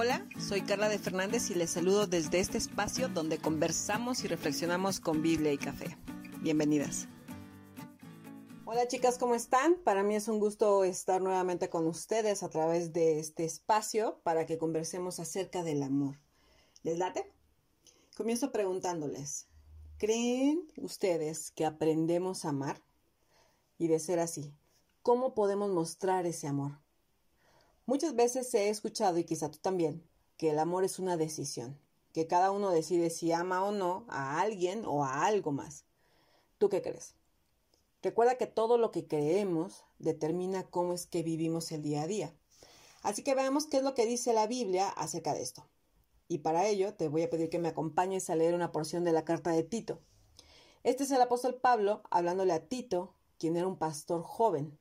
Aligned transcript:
Hola, 0.00 0.24
soy 0.38 0.60
Carla 0.62 0.88
de 0.88 1.00
Fernández 1.00 1.50
y 1.50 1.56
les 1.56 1.70
saludo 1.70 2.06
desde 2.06 2.38
este 2.38 2.56
espacio 2.56 3.08
donde 3.08 3.38
conversamos 3.38 4.22
y 4.22 4.28
reflexionamos 4.28 5.00
con 5.00 5.22
Biblia 5.22 5.52
y 5.52 5.58
café. 5.58 5.98
Bienvenidas. 6.40 7.08
Hola 8.64 8.86
chicas, 8.86 9.18
¿cómo 9.18 9.34
están? 9.34 9.74
Para 9.82 10.04
mí 10.04 10.14
es 10.14 10.28
un 10.28 10.38
gusto 10.38 10.84
estar 10.84 11.20
nuevamente 11.20 11.68
con 11.68 11.88
ustedes 11.88 12.44
a 12.44 12.48
través 12.48 12.92
de 12.92 13.18
este 13.18 13.44
espacio 13.44 14.20
para 14.22 14.46
que 14.46 14.56
conversemos 14.56 15.18
acerca 15.18 15.64
del 15.64 15.82
amor. 15.82 16.14
¿Les 16.84 16.96
late? 16.96 17.32
Comienzo 18.16 18.52
preguntándoles, 18.52 19.48
¿creen 19.96 20.62
ustedes 20.76 21.50
que 21.50 21.66
aprendemos 21.66 22.44
a 22.44 22.50
amar? 22.50 22.80
Y 23.78 23.88
de 23.88 23.98
ser 23.98 24.20
así, 24.20 24.54
¿cómo 25.02 25.34
podemos 25.34 25.70
mostrar 25.70 26.24
ese 26.24 26.46
amor? 26.46 26.78
Muchas 27.88 28.14
veces 28.14 28.52
he 28.52 28.68
escuchado, 28.68 29.16
y 29.16 29.24
quizá 29.24 29.50
tú 29.50 29.56
también, 29.62 30.06
que 30.36 30.50
el 30.50 30.58
amor 30.58 30.84
es 30.84 30.98
una 30.98 31.16
decisión, 31.16 31.80
que 32.12 32.26
cada 32.26 32.50
uno 32.50 32.68
decide 32.68 33.08
si 33.08 33.32
ama 33.32 33.64
o 33.64 33.72
no 33.72 34.04
a 34.08 34.42
alguien 34.42 34.82
o 34.84 35.06
a 35.06 35.24
algo 35.24 35.52
más. 35.52 35.86
¿Tú 36.58 36.68
qué 36.68 36.82
crees? 36.82 37.14
Recuerda 38.02 38.36
que 38.36 38.46
todo 38.46 38.76
lo 38.76 38.90
que 38.90 39.06
creemos 39.06 39.86
determina 39.98 40.64
cómo 40.64 40.92
es 40.92 41.06
que 41.06 41.22
vivimos 41.22 41.72
el 41.72 41.80
día 41.80 42.02
a 42.02 42.06
día. 42.06 42.34
Así 43.00 43.24
que 43.24 43.34
veamos 43.34 43.64
qué 43.64 43.78
es 43.78 43.82
lo 43.82 43.94
que 43.94 44.04
dice 44.04 44.34
la 44.34 44.46
Biblia 44.46 44.90
acerca 44.90 45.32
de 45.32 45.40
esto. 45.40 45.66
Y 46.28 46.40
para 46.40 46.66
ello 46.66 46.92
te 46.92 47.08
voy 47.08 47.22
a 47.22 47.30
pedir 47.30 47.48
que 47.48 47.58
me 47.58 47.68
acompañes 47.68 48.28
a 48.28 48.36
leer 48.36 48.52
una 48.52 48.70
porción 48.70 49.02
de 49.02 49.12
la 49.12 49.24
carta 49.24 49.52
de 49.52 49.62
Tito. 49.62 50.02
Este 50.82 51.04
es 51.04 51.10
el 51.10 51.22
apóstol 51.22 51.54
Pablo 51.54 52.02
hablándole 52.10 52.52
a 52.52 52.68
Tito, 52.68 53.14
quien 53.38 53.56
era 53.56 53.66
un 53.66 53.78
pastor 53.78 54.22
joven, 54.24 54.78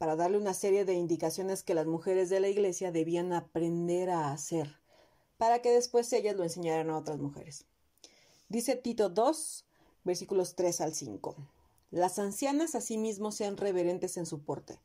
para 0.00 0.16
darle 0.16 0.38
una 0.38 0.54
serie 0.54 0.86
de 0.86 0.94
indicaciones 0.94 1.62
que 1.62 1.74
las 1.74 1.84
mujeres 1.84 2.30
de 2.30 2.40
la 2.40 2.48
iglesia 2.48 2.90
debían 2.90 3.34
aprender 3.34 4.08
a 4.08 4.32
hacer, 4.32 4.78
para 5.36 5.60
que 5.60 5.72
después 5.72 6.10
ellas 6.14 6.36
lo 6.36 6.42
enseñaran 6.42 6.88
a 6.88 6.96
otras 6.96 7.18
mujeres. 7.18 7.66
Dice 8.48 8.76
Tito 8.76 9.10
2, 9.10 9.66
versículos 10.04 10.54
3 10.54 10.80
al 10.80 10.94
5. 10.94 11.36
Las 11.90 12.18
ancianas 12.18 12.74
asimismo 12.74 13.30
sean 13.30 13.58
reverentes 13.58 14.16
en 14.16 14.24
su 14.24 14.40
porte, 14.40 14.80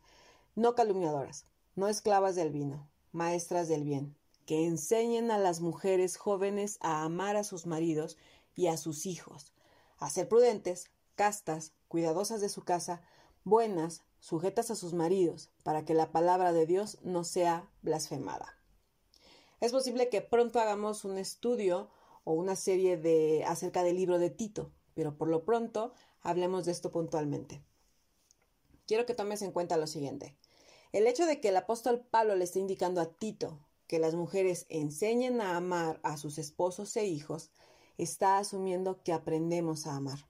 no 0.54 0.76
calumniadoras, 0.76 1.45
no 1.78 1.88
esclavas 1.88 2.36
del 2.36 2.52
vino, 2.52 2.86
maestras 3.14 3.70
del 3.70 3.86
bien, 3.86 4.17
que 4.45 4.66
enseñen 4.66 5.32
a 5.32 5.38
las 5.38 5.61
mujeres 5.61 6.17
jóvenes 6.17 6.78
a 6.82 7.04
amar 7.04 7.38
a 7.38 7.45
sus 7.45 7.67
maridos 7.67 8.17
y 8.54 8.67
a 8.67 8.76
sus 8.76 9.06
hijos, 9.06 9.54
a 9.98 10.09
ser 10.09 10.28
prudentes, 10.28 10.92
castas, 11.16 11.72
cuidadosas 11.88 12.42
de 12.42 12.50
su 12.50 12.66
casa, 12.66 13.02
buenas, 13.46 14.02
sujetas 14.20 14.72
a 14.72 14.76
sus 14.76 14.94
maridos, 14.94 15.52
para 15.64 15.86
que 15.86 15.94
la 15.94 16.12
palabra 16.12 16.52
de 16.52 16.66
Dios 16.66 16.98
no 17.04 17.24
sea 17.24 17.70
blasfemada. 17.84 18.58
Es 19.62 19.72
posible 19.72 20.10
que 20.10 20.22
pronto 20.22 20.60
hagamos 20.60 21.06
un 21.06 21.18
estudio 21.18 21.90
o 22.23 22.34
una 22.34 22.56
serie 22.56 22.98
de 22.98 23.46
acerca 23.46 23.84
del 23.84 23.96
libro 23.96 24.20
de 24.20 24.32
Tito, 24.32 24.72
pero 24.96 25.16
por 25.16 25.30
lo 25.30 25.46
pronto 25.46 25.94
hablemos 26.22 26.66
de 26.66 26.72
esto 26.72 26.92
puntualmente. 26.92 27.64
Quiero 28.88 29.06
que 29.06 29.14
tomes 29.14 29.42
en 29.44 29.52
cuenta 29.52 29.78
lo 29.78 29.88
siguiente. 29.88 30.36
El 30.92 31.08
hecho 31.08 31.26
de 31.26 31.40
que 31.40 31.50
el 31.50 31.58
apóstol 31.58 32.06
Pablo 32.10 32.36
le 32.36 32.44
esté 32.44 32.60
indicando 32.60 33.00
a 33.00 33.14
Tito 33.14 33.60
que 33.88 34.00
las 34.00 34.16
mujeres 34.16 34.66
enseñen 34.70 35.40
a 35.40 35.56
amar 35.56 36.00
a 36.04 36.18
sus 36.18 36.40
esposos 36.40 36.96
e 36.98 37.06
hijos, 37.06 37.52
está 38.00 38.40
asumiendo 38.40 39.04
que 39.04 39.14
aprendemos 39.14 39.86
a 39.86 39.96
amar. 39.96 40.28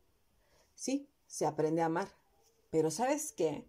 Sí, 0.76 1.08
se 1.28 1.46
aprende 1.46 1.82
a 1.82 1.86
amar, 1.86 2.10
pero 2.76 2.92
¿sabes 2.92 3.32
qué? 3.32 3.66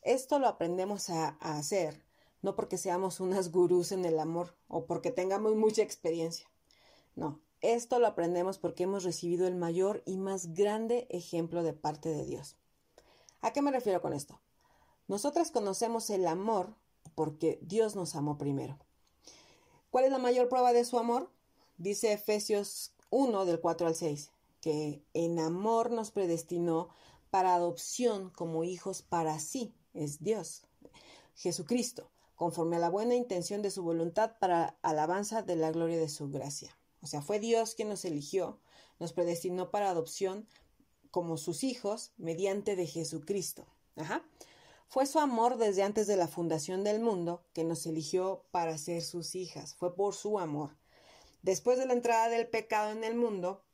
Esto 0.00 0.38
lo 0.38 0.48
aprendemos 0.48 1.10
a, 1.10 1.36
hacer 1.40 2.02
no 2.40 2.56
porque 2.56 2.78
seamos 2.78 3.20
unas 3.20 3.52
gurús 3.52 3.92
en 3.92 4.06
el 4.06 4.18
amor 4.18 4.54
o 4.66 4.86
porque 4.86 5.10
tengamos 5.10 5.54
mucha 5.56 5.82
experiencia. 5.82 6.48
No, 7.16 7.38
esto 7.60 7.98
lo 7.98 8.06
aprendemos 8.06 8.56
porque 8.56 8.84
hemos 8.84 9.04
recibido 9.04 9.46
el 9.46 9.56
mayor 9.56 10.02
y 10.06 10.16
más 10.16 10.54
grande 10.54 11.06
ejemplo 11.10 11.62
de 11.62 11.74
parte 11.74 12.08
de 12.08 12.24
Dios. 12.24 12.56
¿A 13.42 13.52
qué 13.52 13.60
me 13.60 13.72
refiero 13.72 14.00
con 14.00 14.14
esto? 14.14 14.40
Nosotras 15.06 15.50
conocemos 15.50 16.08
el 16.08 16.26
amor 16.26 16.74
porque 17.14 17.58
Dios 17.60 17.94
nos 17.94 18.16
amó 18.16 18.38
primero. 18.38 18.78
¿Cuál 19.90 20.06
es 20.06 20.12
la 20.12 20.18
mayor 20.18 20.48
prueba 20.48 20.72
de 20.72 20.86
su 20.86 20.98
amor? 20.98 21.28
Dice 21.76 22.14
Efesios 22.14 22.94
1 23.10 23.44
del 23.44 23.60
4 23.60 23.86
al 23.86 23.94
6, 23.94 24.30
que 24.62 25.02
en 25.12 25.40
amor 25.40 25.90
nos 25.90 26.10
predestinó 26.10 26.88
para 27.30 27.54
adopción 27.54 28.30
como 28.30 28.64
hijos 28.64 29.02
para 29.02 29.38
sí 29.38 29.74
es 29.94 30.22
Dios, 30.22 30.62
Jesucristo, 31.34 32.10
conforme 32.34 32.76
a 32.76 32.80
la 32.80 32.90
buena 32.90 33.14
intención 33.14 33.62
de 33.62 33.70
su 33.70 33.82
voluntad 33.82 34.32
para 34.38 34.78
alabanza 34.82 35.42
de 35.42 35.56
la 35.56 35.70
gloria 35.70 35.98
de 35.98 36.08
su 36.08 36.30
gracia. 36.30 36.76
O 37.02 37.06
sea, 37.06 37.22
fue 37.22 37.38
Dios 37.38 37.74
quien 37.74 37.88
nos 37.88 38.04
eligió, 38.04 38.60
nos 38.98 39.12
predestinó 39.12 39.70
para 39.70 39.90
adopción 39.90 40.46
como 41.10 41.36
sus 41.36 41.64
hijos 41.64 42.12
mediante 42.16 42.76
de 42.76 42.86
Jesucristo. 42.86 43.66
Ajá. 43.96 44.22
Fue 44.88 45.06
su 45.06 45.18
amor 45.18 45.56
desde 45.56 45.82
antes 45.82 46.06
de 46.06 46.16
la 46.16 46.28
fundación 46.28 46.84
del 46.84 47.00
mundo 47.00 47.42
que 47.52 47.64
nos 47.64 47.86
eligió 47.86 48.44
para 48.50 48.78
ser 48.78 49.02
sus 49.02 49.34
hijas. 49.34 49.74
Fue 49.74 49.94
por 49.94 50.14
su 50.14 50.38
amor. 50.38 50.76
Después 51.42 51.78
de 51.78 51.86
la 51.86 51.92
entrada 51.92 52.28
del 52.28 52.48
pecado 52.48 52.90
en 52.90 53.02
el 53.04 53.14
mundo, 53.14 53.64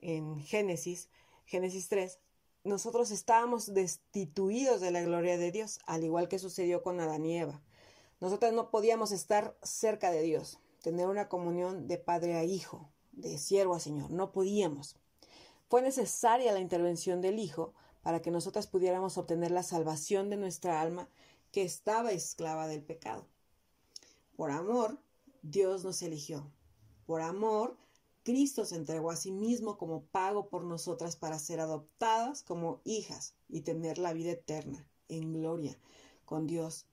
en 0.00 0.40
Génesis, 0.40 1.08
Génesis 1.44 1.88
3, 1.88 2.18
nosotros 2.64 3.10
estábamos 3.10 3.72
destituidos 3.72 4.80
de 4.80 4.90
la 4.90 5.02
gloria 5.02 5.38
de 5.38 5.52
Dios, 5.52 5.78
al 5.86 6.04
igual 6.04 6.28
que 6.28 6.38
sucedió 6.38 6.82
con 6.82 7.00
Adán 7.00 7.24
y 7.24 7.38
Eva. 7.38 7.62
Nosotros 8.20 8.52
no 8.52 8.70
podíamos 8.70 9.12
estar 9.12 9.56
cerca 9.62 10.10
de 10.10 10.22
Dios, 10.22 10.58
tener 10.82 11.06
una 11.06 11.28
comunión 11.28 11.88
de 11.88 11.98
padre 11.98 12.34
a 12.34 12.44
hijo, 12.44 12.90
de 13.12 13.38
siervo 13.38 13.74
a 13.74 13.80
señor, 13.80 14.10
no 14.10 14.32
podíamos. 14.32 14.96
Fue 15.68 15.82
necesaria 15.82 16.52
la 16.52 16.58
intervención 16.58 17.20
del 17.20 17.38
Hijo 17.38 17.74
para 18.02 18.20
que 18.20 18.32
nosotras 18.32 18.66
pudiéramos 18.66 19.16
obtener 19.18 19.52
la 19.52 19.62
salvación 19.62 20.28
de 20.28 20.36
nuestra 20.36 20.80
alma 20.80 21.08
que 21.52 21.62
estaba 21.62 22.12
esclava 22.12 22.66
del 22.66 22.82
pecado. 22.82 23.26
Por 24.36 24.50
amor, 24.50 24.98
Dios 25.42 25.84
nos 25.84 26.02
eligió. 26.02 26.50
Por 27.06 27.20
amor, 27.20 27.76
Cristo 28.22 28.64
se 28.64 28.76
entregó 28.76 29.10
a 29.10 29.16
sí 29.16 29.32
mismo 29.32 29.78
como 29.78 30.02
pago 30.04 30.48
por 30.48 30.64
nosotras 30.64 31.16
para 31.16 31.38
ser 31.38 31.60
adoptadas 31.60 32.42
como 32.42 32.80
hijas 32.84 33.34
y 33.48 33.62
tener 33.62 33.98
la 33.98 34.12
vida 34.12 34.32
eterna 34.32 34.86
en 35.08 35.32
gloria 35.32 35.78
con 36.24 36.46
Dios. 36.46 36.86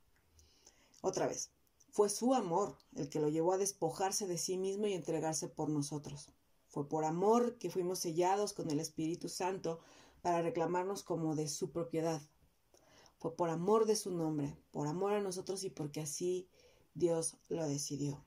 Otra 1.01 1.27
vez, 1.27 1.51
fue 1.91 2.09
su 2.09 2.33
amor 2.33 2.77
el 2.95 3.09
que 3.09 3.19
lo 3.19 3.29
llevó 3.29 3.53
a 3.53 3.57
despojarse 3.57 4.27
de 4.27 4.37
sí 4.37 4.57
mismo 4.57 4.87
y 4.87 4.93
entregarse 4.93 5.47
por 5.47 5.69
nosotros. 5.69 6.29
Fue 6.69 6.87
por 6.87 7.05
amor 7.05 7.57
que 7.57 7.69
fuimos 7.69 7.99
sellados 7.99 8.53
con 8.53 8.69
el 8.69 8.79
Espíritu 8.79 9.29
Santo 9.29 9.79
para 10.21 10.41
reclamarnos 10.41 11.03
como 11.03 11.35
de 11.35 11.47
su 11.47 11.71
propiedad. 11.71 12.21
Fue 13.17 13.35
por 13.35 13.49
amor 13.49 13.85
de 13.85 13.95
su 13.95 14.11
nombre, 14.11 14.55
por 14.71 14.87
amor 14.87 15.13
a 15.13 15.21
nosotros 15.21 15.63
y 15.63 15.69
porque 15.69 16.01
así 16.01 16.47
Dios 16.93 17.37
lo 17.49 17.67
decidió. 17.67 18.23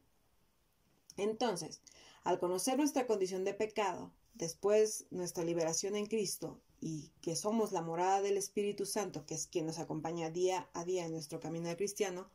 Entonces, 1.16 1.80
al 2.24 2.38
conocer 2.38 2.76
nuestra 2.78 3.06
condición 3.06 3.44
de 3.44 3.54
pecado, 3.54 4.12
después 4.34 5.06
nuestra 5.10 5.44
liberación 5.44 5.96
en 5.96 6.06
Cristo 6.06 6.60
y 6.80 7.10
que 7.20 7.36
somos 7.36 7.72
la 7.72 7.82
morada 7.82 8.20
del 8.22 8.36
Espíritu 8.36 8.86
Santo, 8.86 9.26
que 9.26 9.34
es 9.34 9.46
quien 9.46 9.66
nos 9.66 9.78
acompaña 9.78 10.30
día 10.30 10.68
a 10.72 10.84
día 10.84 11.04
en 11.04 11.12
nuestro 11.12 11.40
camino 11.40 11.74
cristiano, 11.76 12.28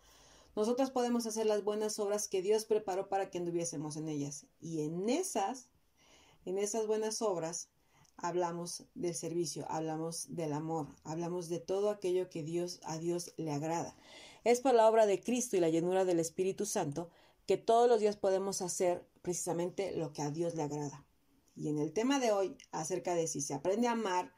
nosotros 0.56 0.92
podemos 0.92 1.26
hacer 1.26 1.46
las 1.46 1.64
buenas 1.64 2.00
obras 2.00 2.28
que 2.28 2.42
Dios 2.42 2.66
preparó 2.66 3.10
para 3.10 3.30
que 3.30 3.40
anduviésemos 3.40 3.98
en 3.98 4.08
ellas. 4.08 4.46
Y 4.62 4.82
en 4.82 5.10
esas, 5.10 5.68
en 6.46 6.58
esas 6.58 6.88
buenas 6.88 7.22
obras, 7.22 7.68
hablamos 8.18 8.86
del 8.96 9.16
servicio, 9.16 9.66
hablamos 9.70 10.34
del 10.34 10.54
amor, 10.54 10.88
hablamos 11.04 11.50
de 11.50 11.60
todo 11.60 11.90
aquello 11.90 12.30
que 12.30 12.44
Dios 12.44 12.80
a 12.84 12.98
Dios 12.98 13.34
le 13.36 13.52
agrada. 13.52 13.96
Es 14.46 14.62
por 14.62 14.74
la 14.76 14.88
obra 14.88 15.06
de 15.06 15.22
Cristo 15.22 15.58
y 15.58 15.60
la 15.60 15.70
llenura 15.70 16.06
del 16.06 16.20
Espíritu 16.20 16.66
Santo 16.66 17.10
que 17.46 17.58
todos 17.58 17.88
los 17.88 18.00
días 18.00 18.18
podemos 18.18 18.62
hacer 18.62 19.08
precisamente 19.22 19.96
lo 19.96 20.14
que 20.14 20.22
a 20.22 20.32
Dios 20.32 20.56
le 20.56 20.64
agrada. 20.64 21.06
Y 21.56 21.70
en 21.70 21.80
el 21.80 21.94
tema 21.94 22.20
de 22.20 22.32
hoy, 22.32 22.58
acerca 22.72 23.16
de 23.16 23.28
si 23.28 23.42
se 23.42 23.54
aprende 23.54 23.88
a 23.88 23.92
amar, 23.92 24.34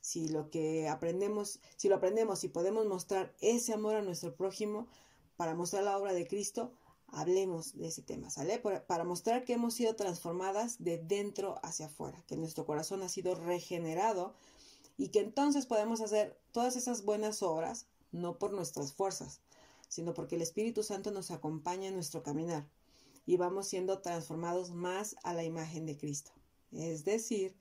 si 0.00 0.28
lo 0.28 0.50
que 0.50 0.88
aprendemos, 0.88 1.60
si 1.76 1.88
lo 1.88 1.96
aprendemos 1.96 2.42
y 2.44 2.48
podemos 2.48 2.86
mostrar 2.86 3.34
ese 3.40 3.72
amor 3.72 3.96
a 3.96 4.02
nuestro 4.02 4.34
prójimo 4.34 4.88
para 5.36 5.54
mostrar 5.54 5.84
la 5.84 5.96
obra 5.96 6.12
de 6.12 6.26
Cristo, 6.26 6.72
hablemos 7.08 7.76
de 7.76 7.88
ese 7.88 8.02
tema, 8.02 8.30
¿sale? 8.30 8.58
Para 8.58 9.04
mostrar 9.04 9.44
que 9.44 9.52
hemos 9.52 9.74
sido 9.74 9.94
transformadas 9.94 10.82
de 10.82 10.98
dentro 10.98 11.60
hacia 11.62 11.86
afuera, 11.86 12.24
que 12.26 12.36
nuestro 12.36 12.64
corazón 12.64 13.02
ha 13.02 13.08
sido 13.08 13.34
regenerado 13.34 14.34
y 14.96 15.08
que 15.08 15.20
entonces 15.20 15.66
podemos 15.66 16.00
hacer 16.00 16.38
todas 16.52 16.74
esas 16.76 17.04
buenas 17.04 17.42
obras 17.42 17.86
no 18.12 18.38
por 18.38 18.52
nuestras 18.52 18.92
fuerzas, 18.92 19.40
sino 19.92 20.14
porque 20.14 20.36
el 20.36 20.42
Espíritu 20.42 20.82
Santo 20.82 21.10
nos 21.10 21.30
acompaña 21.30 21.88
en 21.88 21.94
nuestro 21.94 22.22
caminar 22.22 22.66
y 23.26 23.36
vamos 23.36 23.68
siendo 23.68 23.98
transformados 23.98 24.70
más 24.70 25.16
a 25.22 25.34
la 25.34 25.44
imagen 25.44 25.84
de 25.84 25.98
Cristo. 25.98 26.32
Es 26.72 27.04
decir, 27.04 27.54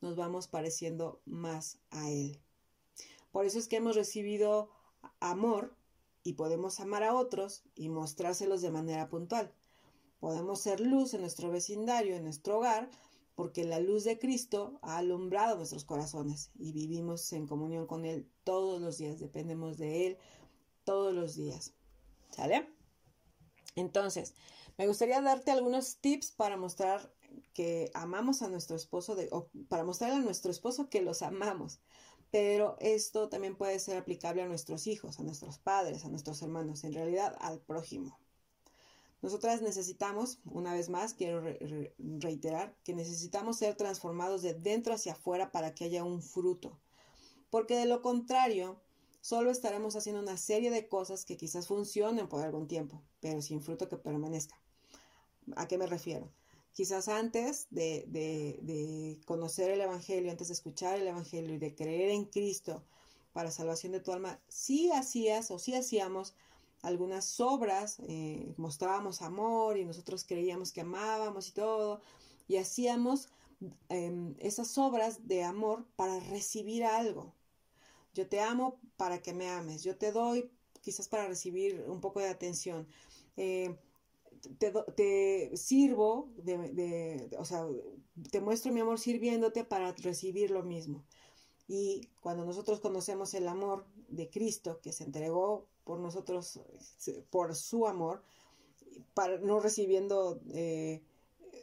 nos 0.00 0.16
vamos 0.16 0.48
pareciendo 0.48 1.20
más 1.26 1.78
a 1.92 2.10
Él. 2.10 2.40
Por 3.30 3.46
eso 3.46 3.60
es 3.60 3.68
que 3.68 3.76
hemos 3.76 3.94
recibido 3.94 4.68
amor 5.20 5.76
y 6.24 6.32
podemos 6.32 6.80
amar 6.80 7.04
a 7.04 7.14
otros 7.14 7.62
y 7.76 7.88
mostrárselos 7.88 8.62
de 8.62 8.72
manera 8.72 9.08
puntual. 9.08 9.54
Podemos 10.18 10.58
ser 10.58 10.80
luz 10.80 11.14
en 11.14 11.20
nuestro 11.20 11.52
vecindario, 11.52 12.16
en 12.16 12.24
nuestro 12.24 12.58
hogar, 12.58 12.90
porque 13.36 13.62
la 13.62 13.78
luz 13.78 14.02
de 14.02 14.18
Cristo 14.18 14.80
ha 14.82 14.96
alumbrado 14.96 15.54
nuestros 15.54 15.84
corazones 15.84 16.50
y 16.58 16.72
vivimos 16.72 17.32
en 17.32 17.46
comunión 17.46 17.86
con 17.86 18.04
Él 18.04 18.28
todos 18.42 18.80
los 18.80 18.98
días, 18.98 19.20
dependemos 19.20 19.78
de 19.78 20.08
Él 20.08 20.18
todos 20.86 21.12
los 21.12 21.36
días. 21.36 21.74
¿Sale? 22.30 22.66
Entonces, 23.74 24.34
me 24.78 24.86
gustaría 24.86 25.20
darte 25.20 25.50
algunos 25.50 25.98
tips 25.98 26.32
para 26.32 26.56
mostrar 26.56 27.12
que 27.52 27.90
amamos 27.92 28.40
a 28.40 28.48
nuestro 28.48 28.76
esposo, 28.76 29.14
de, 29.14 29.28
o 29.32 29.50
para 29.68 29.84
mostrarle 29.84 30.16
a 30.16 30.20
nuestro 30.20 30.50
esposo 30.50 30.88
que 30.88 31.02
los 31.02 31.20
amamos. 31.20 31.80
Pero 32.30 32.76
esto 32.80 33.28
también 33.28 33.56
puede 33.56 33.78
ser 33.78 33.98
aplicable 33.98 34.42
a 34.42 34.48
nuestros 34.48 34.86
hijos, 34.86 35.18
a 35.18 35.22
nuestros 35.22 35.58
padres, 35.58 36.04
a 36.04 36.08
nuestros 36.08 36.40
hermanos, 36.42 36.84
en 36.84 36.94
realidad 36.94 37.36
al 37.40 37.60
prójimo. 37.60 38.18
Nosotras 39.22 39.62
necesitamos, 39.62 40.40
una 40.44 40.72
vez 40.72 40.88
más, 40.88 41.14
quiero 41.14 41.42
reiterar, 41.98 42.76
que 42.84 42.94
necesitamos 42.94 43.58
ser 43.58 43.74
transformados 43.74 44.42
de 44.42 44.54
dentro 44.54 44.94
hacia 44.94 45.12
afuera 45.12 45.50
para 45.50 45.74
que 45.74 45.84
haya 45.84 46.04
un 46.04 46.22
fruto. 46.22 46.78
Porque 47.50 47.76
de 47.76 47.86
lo 47.86 48.02
contrario, 48.02 48.80
solo 49.26 49.50
estaremos 49.50 49.96
haciendo 49.96 50.22
una 50.22 50.36
serie 50.36 50.70
de 50.70 50.86
cosas 50.86 51.24
que 51.24 51.36
quizás 51.36 51.66
funcionen 51.66 52.28
por 52.28 52.44
algún 52.44 52.68
tiempo, 52.68 53.02
pero 53.18 53.42
sin 53.42 53.60
fruto 53.60 53.88
que 53.88 53.96
permanezca. 53.96 54.54
¿A 55.56 55.66
qué 55.66 55.78
me 55.78 55.88
refiero? 55.88 56.32
Quizás 56.72 57.08
antes 57.08 57.66
de, 57.70 59.18
conocer 59.26 59.72
el 59.72 59.80
Evangelio, 59.80 60.30
antes 60.30 60.46
de 60.46 60.54
escuchar 60.54 61.00
el 61.00 61.08
Evangelio 61.08 61.56
y 61.56 61.58
de 61.58 61.74
creer 61.74 62.10
en 62.10 62.26
Cristo 62.26 62.84
para 63.32 63.50
salvación 63.50 63.90
de 63.90 64.00
tu 64.00 64.12
alma, 64.12 64.40
sí 64.46 64.92
hacías 64.92 65.50
o 65.50 65.58
sí 65.58 65.74
hacíamos 65.74 66.36
algunas 66.82 67.40
obras, 67.40 67.96
eh, 68.06 68.54
mostrábamos 68.56 69.22
amor 69.22 69.76
y 69.76 69.84
nosotros 69.84 70.22
creíamos 70.22 70.70
que 70.70 70.82
amábamos 70.82 71.48
y 71.48 71.52
todo, 71.52 72.00
y 72.46 72.58
hacíamos 72.58 73.28
em, 73.88 74.36
esas 74.38 74.78
obras 74.78 75.26
de 75.26 75.42
amor 75.42 75.84
para 75.96 76.20
recibir 76.20 76.84
algo. 76.84 77.34
Yo 78.16 78.26
te 78.26 78.40
amo 78.40 78.80
para 78.96 79.20
que 79.20 79.34
me 79.34 79.50
ames, 79.50 79.84
yo 79.84 79.98
te 79.98 80.10
doy 80.10 80.50
quizás 80.80 81.06
para 81.06 81.28
recibir 81.28 81.84
un 81.86 82.00
poco 82.00 82.20
de 82.20 82.28
atención. 82.28 82.88
Eh, 83.36 83.76
te, 84.58 85.54
sirvo, 85.54 86.30
o 87.38 87.44
sea, 87.44 87.66
te 88.30 88.40
muestro 88.40 88.72
mi 88.72 88.80
amor 88.80 88.98
sirviéndote 88.98 89.64
para 89.64 89.92
recibir 89.92 90.50
lo 90.50 90.62
mismo. 90.62 91.04
Y 91.68 92.08
cuando 92.22 92.46
nosotros 92.46 92.80
conocemos 92.80 93.34
el 93.34 93.48
amor 93.48 93.86
de 94.08 94.30
Cristo 94.30 94.80
que 94.80 94.92
se 94.92 95.04
entregó 95.04 95.66
por 95.84 96.00
nosotros, 96.00 96.60
por 97.28 97.54
su 97.54 97.86
amor, 97.86 98.22
para 99.12 99.36
no 99.40 99.60
recibiendo, 99.60 100.40
eh, 100.54 101.02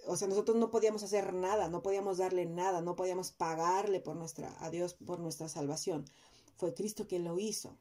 o 0.06 0.18
sea, 0.18 0.28
nosotros 0.28 0.56
no 0.58 0.70
podíamos 0.70 1.02
hacer 1.02 1.34
nada, 1.34 1.68
no 1.68 1.82
podíamos 1.82 2.20
darle 2.20 2.46
nada, 2.46 2.82
no 2.82 2.96
podíamos 2.96 3.32
pagarle 3.32 4.02
por 4.02 4.16
nuestra, 4.16 4.56
a 4.64 4.70
Dios 4.70 4.94
por 4.94 5.20
nuestra 5.20 5.50
salvación. 5.50 6.06
Fue 6.56 6.74
Cristo 6.74 7.08
quien 7.08 7.24
lo 7.24 7.40
hizo. 7.40 7.78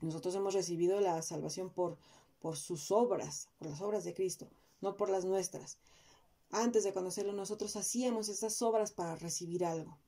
Nosotros 0.00 0.34
hemos 0.34 0.54
recibido 0.54 1.00
la 1.00 1.20
salvación 1.22 1.70
por, 1.70 1.98
por 2.40 2.56
sus 2.56 2.90
obras, 2.90 3.48
por 3.58 3.68
las 3.68 3.80
obras 3.80 4.04
de 4.04 4.14
Cristo, 4.14 4.48
no 4.80 4.96
por 4.96 5.10
las 5.10 5.24
nuestras. 5.24 5.78
Antes 6.50 6.84
de 6.84 6.92
conocerlo, 6.92 7.32
nosotros 7.32 7.76
hacíamos 7.76 8.28
esas 8.28 8.62
obras 8.62 8.92
para 8.92 9.16
recibir 9.16 9.64
algo. 9.64 9.98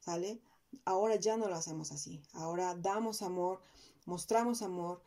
¿Sale? 0.00 0.40
Ahora 0.84 1.16
ya 1.16 1.36
no 1.36 1.48
lo 1.48 1.54
hacemos 1.54 1.92
así. 1.92 2.22
Ahora 2.32 2.74
damos 2.74 3.22
amor, 3.22 3.60
mostramos 4.04 4.62
amor 4.62 5.00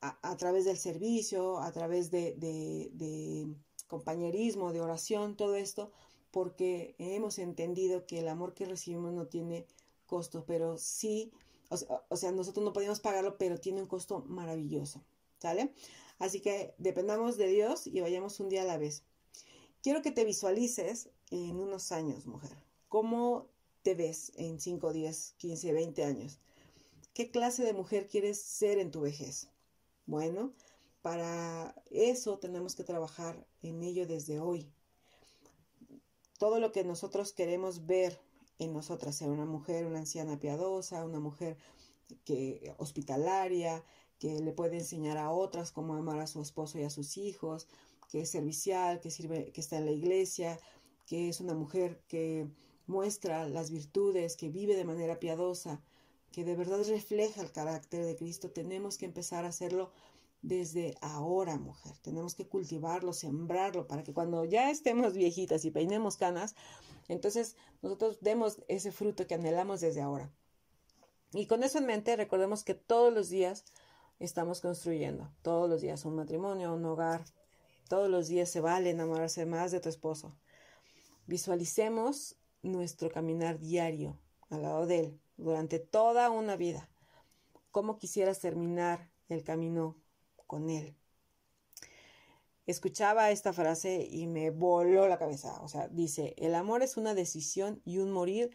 a, 0.00 0.36
través 0.36 0.64
del 0.64 0.78
servicio, 0.78 1.58
a 1.58 1.72
través 1.72 2.10
de, 2.10 2.34
de, 2.36 3.48
compañerismo, 3.88 4.72
de 4.72 4.80
oración, 4.80 5.36
todo 5.36 5.56
esto, 5.56 5.90
porque 6.30 6.94
hemos 6.98 7.38
entendido 7.38 8.06
que 8.06 8.20
el 8.20 8.28
amor 8.28 8.54
que 8.54 8.66
recibimos 8.66 9.12
no 9.12 9.26
tiene 9.26 9.66
costo, 10.08 10.44
pero 10.44 10.76
sí, 10.76 11.30
o 11.70 12.16
sea, 12.16 12.32
nosotros 12.32 12.64
no 12.64 12.72
podemos 12.72 12.98
pagarlo, 12.98 13.38
pero 13.38 13.60
tiene 13.60 13.80
un 13.80 13.86
costo 13.86 14.24
maravilloso. 14.26 15.04
¿Sale? 15.38 15.72
Así 16.18 16.40
que 16.40 16.74
dependamos 16.78 17.36
de 17.36 17.46
Dios 17.46 17.86
y 17.86 18.00
vayamos 18.00 18.40
un 18.40 18.48
día 18.48 18.62
a 18.62 18.64
la 18.64 18.76
vez. 18.76 19.04
Quiero 19.82 20.02
que 20.02 20.10
te 20.10 20.24
visualices 20.24 21.10
en 21.30 21.60
unos 21.60 21.92
años, 21.92 22.26
mujer. 22.26 22.56
¿Cómo 22.88 23.46
te 23.82 23.94
ves 23.94 24.32
en 24.34 24.58
5, 24.58 24.92
10, 24.92 25.34
15, 25.38 25.72
20 25.72 26.04
años? 26.04 26.40
¿Qué 27.14 27.30
clase 27.30 27.62
de 27.62 27.72
mujer 27.72 28.08
quieres 28.08 28.40
ser 28.40 28.78
en 28.78 28.90
tu 28.90 29.02
vejez? 29.02 29.48
Bueno, 30.06 30.52
para 31.02 31.74
eso 31.90 32.38
tenemos 32.38 32.74
que 32.74 32.84
trabajar 32.84 33.46
en 33.62 33.82
ello 33.82 34.06
desde 34.06 34.40
hoy. 34.40 34.68
Todo 36.38 36.58
lo 36.58 36.72
que 36.72 36.82
nosotros 36.82 37.32
queremos 37.32 37.86
ver 37.86 38.20
en 38.58 38.72
nosotras, 38.72 39.16
sea 39.16 39.28
una 39.28 39.44
mujer, 39.44 39.86
una 39.86 40.00
anciana 40.00 40.38
piadosa, 40.38 41.04
una 41.04 41.20
mujer 41.20 41.56
que 42.24 42.74
hospitalaria, 42.78 43.84
que 44.18 44.40
le 44.40 44.52
puede 44.52 44.78
enseñar 44.78 45.16
a 45.18 45.30
otras 45.30 45.72
cómo 45.72 45.94
amar 45.94 46.20
a 46.20 46.26
su 46.26 46.40
esposo 46.40 46.78
y 46.78 46.82
a 46.82 46.90
sus 46.90 47.16
hijos, 47.16 47.68
que 48.08 48.22
es 48.22 48.30
servicial, 48.30 49.00
que 49.00 49.10
sirve, 49.10 49.52
que 49.52 49.60
está 49.60 49.78
en 49.78 49.84
la 49.84 49.92
iglesia, 49.92 50.58
que 51.06 51.28
es 51.28 51.40
una 51.40 51.54
mujer 51.54 52.00
que 52.08 52.48
muestra 52.86 53.48
las 53.48 53.70
virtudes, 53.70 54.36
que 54.36 54.48
vive 54.48 54.74
de 54.74 54.84
manera 54.84 55.20
piadosa, 55.20 55.80
que 56.32 56.44
de 56.44 56.56
verdad 56.56 56.84
refleja 56.86 57.42
el 57.42 57.52
carácter 57.52 58.04
de 58.04 58.16
Cristo, 58.16 58.50
tenemos 58.50 58.98
que 58.98 59.06
empezar 59.06 59.44
a 59.44 59.48
hacerlo 59.48 59.90
desde 60.42 60.96
ahora, 61.00 61.56
mujer. 61.56 61.96
Tenemos 62.02 62.34
que 62.34 62.46
cultivarlo, 62.46 63.12
sembrarlo, 63.12 63.86
para 63.86 64.02
que 64.02 64.14
cuando 64.14 64.44
ya 64.44 64.70
estemos 64.70 65.14
viejitas 65.14 65.64
y 65.64 65.70
peinemos 65.70 66.16
canas, 66.16 66.54
entonces 67.08 67.56
nosotros 67.82 68.18
demos 68.20 68.62
ese 68.68 68.92
fruto 68.92 69.26
que 69.26 69.34
anhelamos 69.34 69.80
desde 69.80 70.00
ahora. 70.00 70.30
Y 71.32 71.46
con 71.46 71.62
eso 71.62 71.78
en 71.78 71.86
mente, 71.86 72.16
recordemos 72.16 72.64
que 72.64 72.74
todos 72.74 73.12
los 73.12 73.28
días 73.28 73.64
estamos 74.18 74.60
construyendo. 74.60 75.30
Todos 75.42 75.68
los 75.68 75.80
días 75.80 76.04
un 76.04 76.16
matrimonio, 76.16 76.74
un 76.74 76.84
hogar. 76.84 77.24
Todos 77.88 78.10
los 78.10 78.28
días 78.28 78.50
se 78.50 78.60
vale 78.60 78.90
enamorarse 78.90 79.46
más 79.46 79.70
de 79.70 79.80
tu 79.80 79.88
esposo. 79.88 80.36
Visualicemos 81.26 82.36
nuestro 82.62 83.10
caminar 83.10 83.58
diario 83.58 84.18
al 84.50 84.62
lado 84.62 84.86
de 84.86 85.00
él 85.00 85.20
durante 85.36 85.78
toda 85.78 86.30
una 86.30 86.56
vida. 86.56 86.88
¿Cómo 87.70 87.98
quisieras 87.98 88.40
terminar 88.40 89.10
el 89.28 89.44
camino 89.44 89.96
con 90.48 90.68
él? 90.70 90.96
Escuchaba 92.66 93.30
esta 93.30 93.52
frase 93.52 94.06
y 94.10 94.26
me 94.26 94.50
voló 94.50 95.06
la 95.06 95.18
cabeza. 95.18 95.60
O 95.62 95.68
sea, 95.68 95.86
dice, 95.88 96.34
el 96.36 96.56
amor 96.56 96.82
es 96.82 96.96
una 96.96 97.14
decisión 97.14 97.80
y 97.84 97.98
un 97.98 98.10
morir 98.10 98.50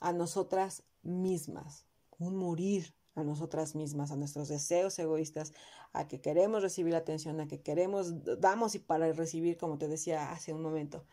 a 0.00 0.12
nosotras 0.12 0.82
mismas. 1.02 1.84
Un 2.18 2.36
morir 2.36 2.94
a 3.14 3.22
nosotras 3.22 3.74
mismas, 3.74 4.10
a 4.10 4.16
nuestros 4.16 4.48
deseos 4.48 4.98
egoístas, 4.98 5.52
a 5.92 6.08
que 6.08 6.20
queremos 6.20 6.62
recibir 6.62 6.94
atención, 6.96 7.40
a 7.40 7.46
que 7.46 7.60
queremos, 7.60 8.24
damos 8.40 8.74
y 8.74 8.78
para 8.78 9.12
recibir, 9.12 9.58
como 9.58 9.78
te 9.78 9.86
decía 9.86 10.32
hace 10.32 10.52
un 10.52 10.62
momento. 10.62 11.04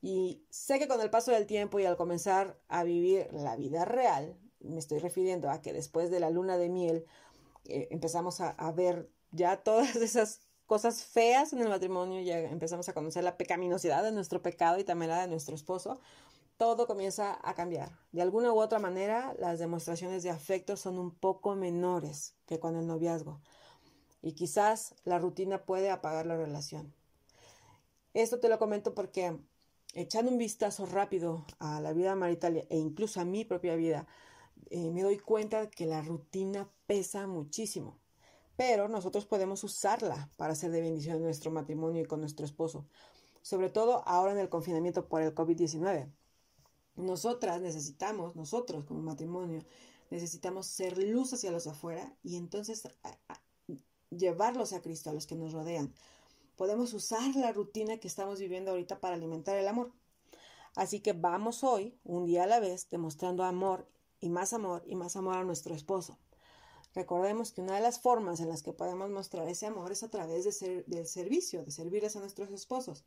Y 0.00 0.42
sé 0.50 0.78
que 0.78 0.88
con 0.88 1.00
el 1.00 1.10
paso 1.10 1.32
del 1.32 1.46
tiempo 1.46 1.78
y 1.78 1.84
al 1.84 1.96
comenzar 1.96 2.58
a 2.68 2.84
vivir 2.84 3.28
la 3.32 3.56
vida 3.56 3.84
real, 3.84 4.36
me 4.60 4.78
estoy 4.78 4.98
refiriendo 4.98 5.50
a 5.50 5.60
que 5.60 5.72
después 5.72 6.10
de 6.10 6.20
la 6.20 6.30
luna 6.30 6.56
de 6.56 6.68
miel 6.68 7.04
eh, 7.66 7.88
empezamos 7.90 8.40
a, 8.40 8.50
a 8.50 8.72
ver 8.72 9.10
ya 9.32 9.56
todas 9.58 9.96
esas 9.96 10.40
cosas 10.66 11.02
feas 11.02 11.52
en 11.52 11.60
el 11.60 11.68
matrimonio, 11.68 12.20
ya 12.20 12.38
empezamos 12.38 12.88
a 12.88 12.92
conocer 12.92 13.24
la 13.24 13.38
pecaminosidad 13.38 14.02
de 14.02 14.12
nuestro 14.12 14.42
pecado 14.42 14.78
y 14.78 14.84
también 14.84 15.10
la 15.10 15.22
de 15.22 15.28
nuestro 15.28 15.54
esposo, 15.54 15.98
todo 16.58 16.86
comienza 16.86 17.38
a 17.42 17.54
cambiar. 17.54 17.90
De 18.12 18.20
alguna 18.20 18.52
u 18.52 18.60
otra 18.60 18.78
manera, 18.78 19.34
las 19.38 19.58
demostraciones 19.58 20.22
de 20.24 20.30
afecto 20.30 20.76
son 20.76 20.98
un 20.98 21.12
poco 21.12 21.54
menores 21.54 22.34
que 22.46 22.58
con 22.58 22.76
el 22.76 22.86
noviazgo. 22.86 23.40
Y 24.20 24.32
quizás 24.32 24.94
la 25.04 25.18
rutina 25.18 25.64
puede 25.64 25.90
apagar 25.90 26.26
la 26.26 26.36
relación. 26.36 26.92
Esto 28.12 28.40
te 28.40 28.48
lo 28.48 28.58
comento 28.58 28.94
porque 28.94 29.38
echando 29.94 30.30
un 30.32 30.38
vistazo 30.38 30.84
rápido 30.84 31.46
a 31.60 31.80
la 31.80 31.92
vida 31.92 32.16
marital 32.16 32.66
e 32.68 32.76
incluso 32.76 33.20
a 33.20 33.24
mi 33.24 33.44
propia 33.44 33.76
vida, 33.76 34.06
eh, 34.70 34.90
me 34.90 35.02
doy 35.02 35.18
cuenta 35.18 35.70
que 35.70 35.86
la 35.86 36.02
rutina 36.02 36.68
pesa 36.86 37.26
muchísimo. 37.26 37.96
Pero 38.58 38.88
nosotros 38.88 39.24
podemos 39.24 39.62
usarla 39.62 40.28
para 40.36 40.54
hacer 40.54 40.72
de 40.72 40.80
bendición 40.80 41.18
en 41.18 41.22
nuestro 41.22 41.52
matrimonio 41.52 42.02
y 42.02 42.06
con 42.06 42.18
nuestro 42.18 42.44
esposo. 42.44 42.88
Sobre 43.40 43.70
todo 43.70 44.02
ahora 44.04 44.32
en 44.32 44.38
el 44.38 44.48
confinamiento 44.48 45.06
por 45.06 45.22
el 45.22 45.32
COVID-19. 45.32 46.10
Nosotras 46.96 47.60
necesitamos, 47.60 48.34
nosotros 48.34 48.84
como 48.84 49.00
matrimonio, 49.00 49.60
necesitamos 50.10 50.66
ser 50.66 50.98
luz 50.98 51.32
hacia 51.32 51.52
los 51.52 51.68
afuera 51.68 52.12
y 52.24 52.34
entonces 52.34 52.88
llevarlos 54.10 54.72
a 54.72 54.82
Cristo, 54.82 55.10
a 55.10 55.12
los 55.12 55.28
que 55.28 55.36
nos 55.36 55.52
rodean. 55.52 55.94
Podemos 56.56 56.92
usar 56.94 57.36
la 57.36 57.52
rutina 57.52 57.98
que 57.98 58.08
estamos 58.08 58.40
viviendo 58.40 58.72
ahorita 58.72 58.98
para 58.98 59.14
alimentar 59.14 59.56
el 59.56 59.68
amor. 59.68 59.92
Así 60.74 60.98
que 60.98 61.12
vamos 61.12 61.62
hoy, 61.62 61.96
un 62.02 62.26
día 62.26 62.42
a 62.42 62.48
la 62.48 62.58
vez, 62.58 62.88
demostrando 62.90 63.44
amor 63.44 63.86
y 64.18 64.30
más 64.30 64.52
amor 64.52 64.82
y 64.84 64.96
más 64.96 65.14
amor 65.14 65.36
a 65.36 65.44
nuestro 65.44 65.76
esposo. 65.76 66.18
Recordemos 66.94 67.52
que 67.52 67.60
una 67.60 67.74
de 67.76 67.80
las 67.80 68.00
formas 68.00 68.40
en 68.40 68.48
las 68.48 68.62
que 68.62 68.72
podemos 68.72 69.10
mostrar 69.10 69.48
ese 69.48 69.66
amor 69.66 69.92
es 69.92 70.02
a 70.02 70.10
través 70.10 70.44
de 70.44 70.52
ser, 70.52 70.84
del 70.86 71.06
servicio, 71.06 71.64
de 71.64 71.70
servirles 71.70 72.16
a 72.16 72.20
nuestros 72.20 72.50
esposos. 72.50 73.04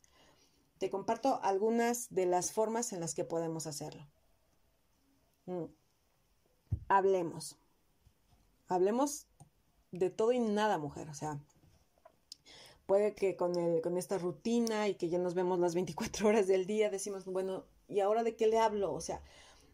Te 0.78 0.90
comparto 0.90 1.40
algunas 1.42 2.12
de 2.14 2.26
las 2.26 2.52
formas 2.52 2.92
en 2.92 3.00
las 3.00 3.14
que 3.14 3.24
podemos 3.24 3.66
hacerlo. 3.66 4.06
Mm. 5.46 5.64
Hablemos. 6.88 7.56
Hablemos 8.68 9.26
de 9.90 10.10
todo 10.10 10.32
y 10.32 10.40
nada, 10.40 10.78
mujer. 10.78 11.08
O 11.08 11.14
sea, 11.14 11.40
puede 12.86 13.14
que 13.14 13.36
con, 13.36 13.56
el, 13.56 13.82
con 13.82 13.96
esta 13.98 14.18
rutina 14.18 14.88
y 14.88 14.94
que 14.94 15.08
ya 15.08 15.18
nos 15.18 15.34
vemos 15.34 15.58
las 15.58 15.74
24 15.74 16.28
horas 16.28 16.46
del 16.46 16.66
día, 16.66 16.90
decimos, 16.90 17.24
bueno, 17.24 17.64
¿y 17.88 18.00
ahora 18.00 18.22
de 18.22 18.36
qué 18.36 18.46
le 18.46 18.58
hablo? 18.58 18.92
O 18.92 19.00
sea, 19.00 19.22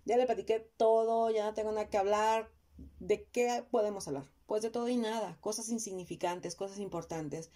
ya 0.05 0.17
le 0.17 0.27
platiqué 0.27 0.61
todo, 0.77 1.31
ya 1.31 1.45
no 1.45 1.55
tengo 1.55 1.73
nada 1.73 1.88
que 1.88 1.99
hablar. 1.99 2.50
¿De 3.00 3.25
qué 3.25 3.64
podemos 3.70 4.08
hablar? 4.08 4.25
Pues 4.47 4.62
de 4.62 4.70
todo 4.70 4.88
y 4.88 4.97
nada, 4.97 5.37
cosas 5.40 5.68
insignificantes, 5.68 6.56
cosas 6.56 6.78
importantes. 6.78 7.50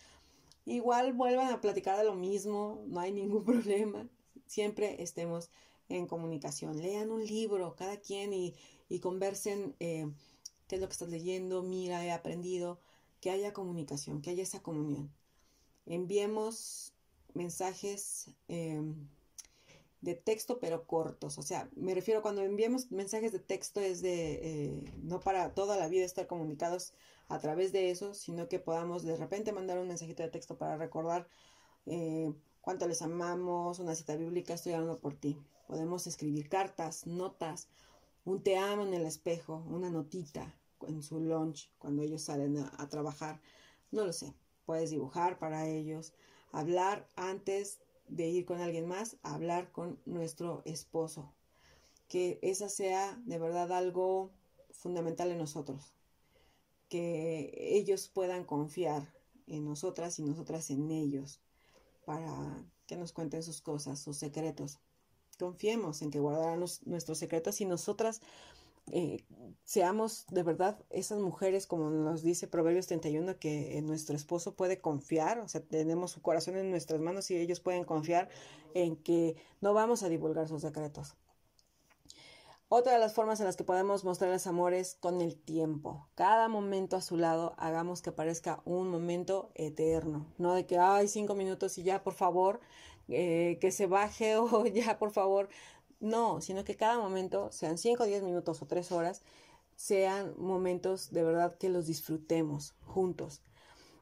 Igual 0.64 1.12
vuelvan 1.12 1.52
a 1.52 1.60
platicar 1.60 1.98
de 1.98 2.04
lo 2.04 2.14
mismo, 2.14 2.82
no 2.86 3.00
hay 3.00 3.12
ningún 3.12 3.44
problema. 3.46 4.08
Siempre 4.46 5.02
estemos 5.02 5.50
en 5.88 6.06
comunicación. 6.06 6.80
Lean 6.80 7.10
un 7.10 7.24
libro, 7.24 7.74
cada 7.76 7.98
quien, 7.98 8.32
y, 8.32 8.54
y 8.88 9.00
conversen 9.00 9.74
eh, 9.80 10.10
qué 10.68 10.76
es 10.76 10.80
lo 10.80 10.88
que 10.88 10.92
estás 10.92 11.08
leyendo, 11.08 11.62
mira, 11.62 12.04
he 12.04 12.12
aprendido, 12.12 12.80
que 13.20 13.30
haya 13.30 13.52
comunicación, 13.52 14.20
que 14.20 14.30
haya 14.30 14.42
esa 14.42 14.62
comunión. 14.62 15.12
Enviemos 15.86 16.92
mensajes 17.34 18.30
em, 18.48 19.08
de 20.02 20.14
texto, 20.14 20.59
pero 20.61 20.87
cortos. 20.87 21.38
O 21.38 21.42
sea, 21.42 21.71
me 21.75 21.94
refiero 21.94 22.21
cuando 22.21 22.42
enviamos 22.42 22.90
mensajes 22.90 23.32
de 23.32 23.38
texto 23.38 23.80
es 23.80 24.02
de, 24.02 24.35
eh, 24.42 24.94
no 25.02 25.21
para 25.21 25.54
toda 25.54 25.76
la 25.76 25.88
vida 25.88 26.04
estar 26.04 26.26
comunicados 26.26 26.92
a 27.28 27.38
través 27.38 27.73
de 27.73 27.90
eso, 27.90 28.12
sino 28.12 28.49
que 28.49 28.59
podamos 28.59 29.04
de 29.04 29.16
repente 29.16 29.52
mandar 29.52 29.78
un 29.78 29.88
mensajito 29.88 30.23
de 30.23 30.28
texto 30.28 30.59
para 30.59 30.76
recordar 30.76 31.26
eh, 31.87 32.32
cuánto 32.61 32.87
les 32.88 33.00
amamos, 33.00 33.78
una 33.78 33.94
cita 33.94 34.16
bíblica, 34.16 34.54
estoy 34.54 34.73
hablando 34.73 34.99
por 34.99 35.14
ti. 35.14 35.38
Podemos 35.68 36.06
escribir 36.06 36.49
cartas, 36.49 37.06
notas, 37.06 37.68
un 38.25 38.42
te 38.42 38.59
amo 38.59 38.82
en 38.82 38.94
el 38.94 39.06
espejo, 39.06 39.64
una 39.71 39.88
notita, 39.88 40.54
en 40.87 41.02
su 41.02 41.21
lunch 41.21 41.71
cuando 41.78 42.02
ellos 42.02 42.23
salen 42.23 42.59
a, 42.59 42.88
trabajar. 42.88 43.40
No 43.92 44.04
lo 44.04 44.12
sé. 44.12 44.35
Puedes 44.66 44.90
dibujar 44.90 45.38
para 45.38 45.68
ellos, 45.68 46.12
hablar 46.50 47.06
antes 47.16 47.80
de 48.09 48.28
ir 48.28 48.44
con 48.44 48.61
alguien 48.61 48.87
más, 48.87 49.16
hablar 49.23 49.71
con 49.73 49.99
nuestro 50.04 50.62
esposo. 50.64 51.32
Que 52.09 52.38
esa 52.42 52.68
sea 52.68 53.21
de 53.25 53.38
verdad 53.38 53.73
algo 53.73 54.30
fundamental 54.71 55.30
en 55.30 55.38
nosotros. 55.38 55.94
Que 56.88 57.54
ellos 57.56 58.09
puedan 58.09 58.44
confiar 58.44 59.12
en 59.47 59.64
nosotras 59.64 60.18
y 60.18 60.23
nosotras 60.23 60.71
en 60.71 60.90
ellos 60.90 61.40
para 62.04 62.64
que 62.87 62.97
nos 62.97 63.12
cuenten 63.12 63.42
sus 63.42 63.61
cosas, 63.61 63.99
sus 63.99 64.16
secretos. 64.18 64.78
Confiemos 65.38 66.02
en 66.02 66.11
que 66.11 66.21
guardarán 66.21 66.61
nuestros 66.85 67.18
secretos 67.18 67.61
y 67.61 67.64
nosotras 67.64 68.21
eh, 68.92 69.25
seamos 69.64 70.26
de 70.28 70.42
verdad 70.42 70.78
esas 70.90 71.18
mujeres, 71.18 71.66
como 71.66 71.88
nos 71.88 72.22
dice 72.22 72.46
Proverbios 72.46 72.87
31, 72.88 73.38
que 73.38 73.80
nuestro 73.82 74.14
esposo 74.14 74.54
puede 74.54 74.82
confiar, 74.82 75.38
o 75.40 75.49
sea, 75.49 75.62
tenemos 75.62 76.11
su 76.11 76.20
corazón 76.20 76.58
en 76.58 76.70
nuestras 76.70 77.00
manos 77.00 77.30
y 77.30 77.37
ellos 77.37 77.61
pueden 77.61 77.84
confiar 77.84 78.28
en 78.75 78.96
que 78.96 79.37
no 79.62 79.72
vamos 79.72 80.02
a 80.02 80.11
divulgar 80.11 80.46
sus 80.46 80.61
secretos. 80.61 81.16
Otra 82.68 82.92
de 82.92 82.99
las 82.99 83.14
formas 83.14 83.40
en 83.40 83.46
las 83.46 83.56
que 83.56 83.64
podemos 83.64 84.04
mostrarles 84.04 84.46
amor 84.46 84.75
es 84.75 84.94
con 84.94 85.20
el 85.20 85.37
tiempo. 85.37 86.08
Cada 86.14 86.49
momento 86.49 86.96
a 86.96 87.02
su 87.02 87.16
lado 87.16 87.54
hagamos 87.58 88.02
que 88.02 88.12
parezca 88.12 88.62
un 88.64 88.88
momento 88.88 89.52
eterno. 89.54 90.26
No 90.38 90.54
de 90.54 90.66
que, 90.66 90.78
ay, 90.78 91.08
cinco 91.08 91.34
minutos 91.34 91.76
y 91.76 91.82
ya, 91.82 92.02
por 92.02 92.14
favor, 92.14 92.61
eh, 93.08 93.58
que 93.61 93.72
se 93.72 93.87
baje 93.87 94.37
o 94.38 94.64
ya, 94.66 94.99
por 94.99 95.11
favor, 95.12 95.49
no, 96.02 96.40
sino 96.40 96.64
que 96.64 96.76
cada 96.76 96.99
momento, 96.99 97.50
sean 97.52 97.78
5, 97.78 98.04
10 98.04 98.25
minutos 98.25 98.61
o 98.61 98.66
3 98.66 98.92
horas, 98.92 99.23
sean 99.76 100.35
momentos 100.37 101.12
de 101.12 101.23
verdad 101.23 101.56
que 101.56 101.71
los 101.71 101.87
disfrutemos 101.87 102.75
juntos. 102.85 103.40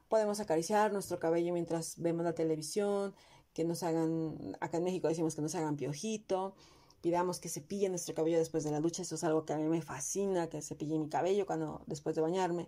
Podemos 0.09 0.39
acariciar 0.39 0.91
nuestro 0.91 1.19
cabello 1.19 1.53
mientras 1.53 1.97
vemos 1.97 2.25
la 2.25 2.33
televisión, 2.33 3.13
que 3.53 3.63
nos 3.63 3.83
hagan, 3.83 4.57
acá 4.59 4.77
en 4.77 4.83
México 4.83 5.07
decimos 5.07 5.35
que 5.35 5.41
nos 5.41 5.55
hagan 5.55 5.77
piojito, 5.77 6.55
pidamos 7.01 7.39
que 7.39 7.49
cepille 7.49 7.87
nuestro 7.89 8.15
cabello 8.15 8.39
después 8.39 8.63
de 8.63 8.71
la 8.71 8.79
ducha, 8.79 9.03
eso 9.03 9.15
es 9.15 9.23
algo 9.23 9.45
que 9.45 9.53
a 9.53 9.57
mí 9.57 9.63
me 9.63 9.81
fascina, 9.81 10.49
que 10.49 10.61
cepille 10.61 10.97
mi 10.97 11.07
cabello 11.07 11.45
cuando 11.45 11.83
después 11.85 12.15
de 12.15 12.21
bañarme. 12.21 12.67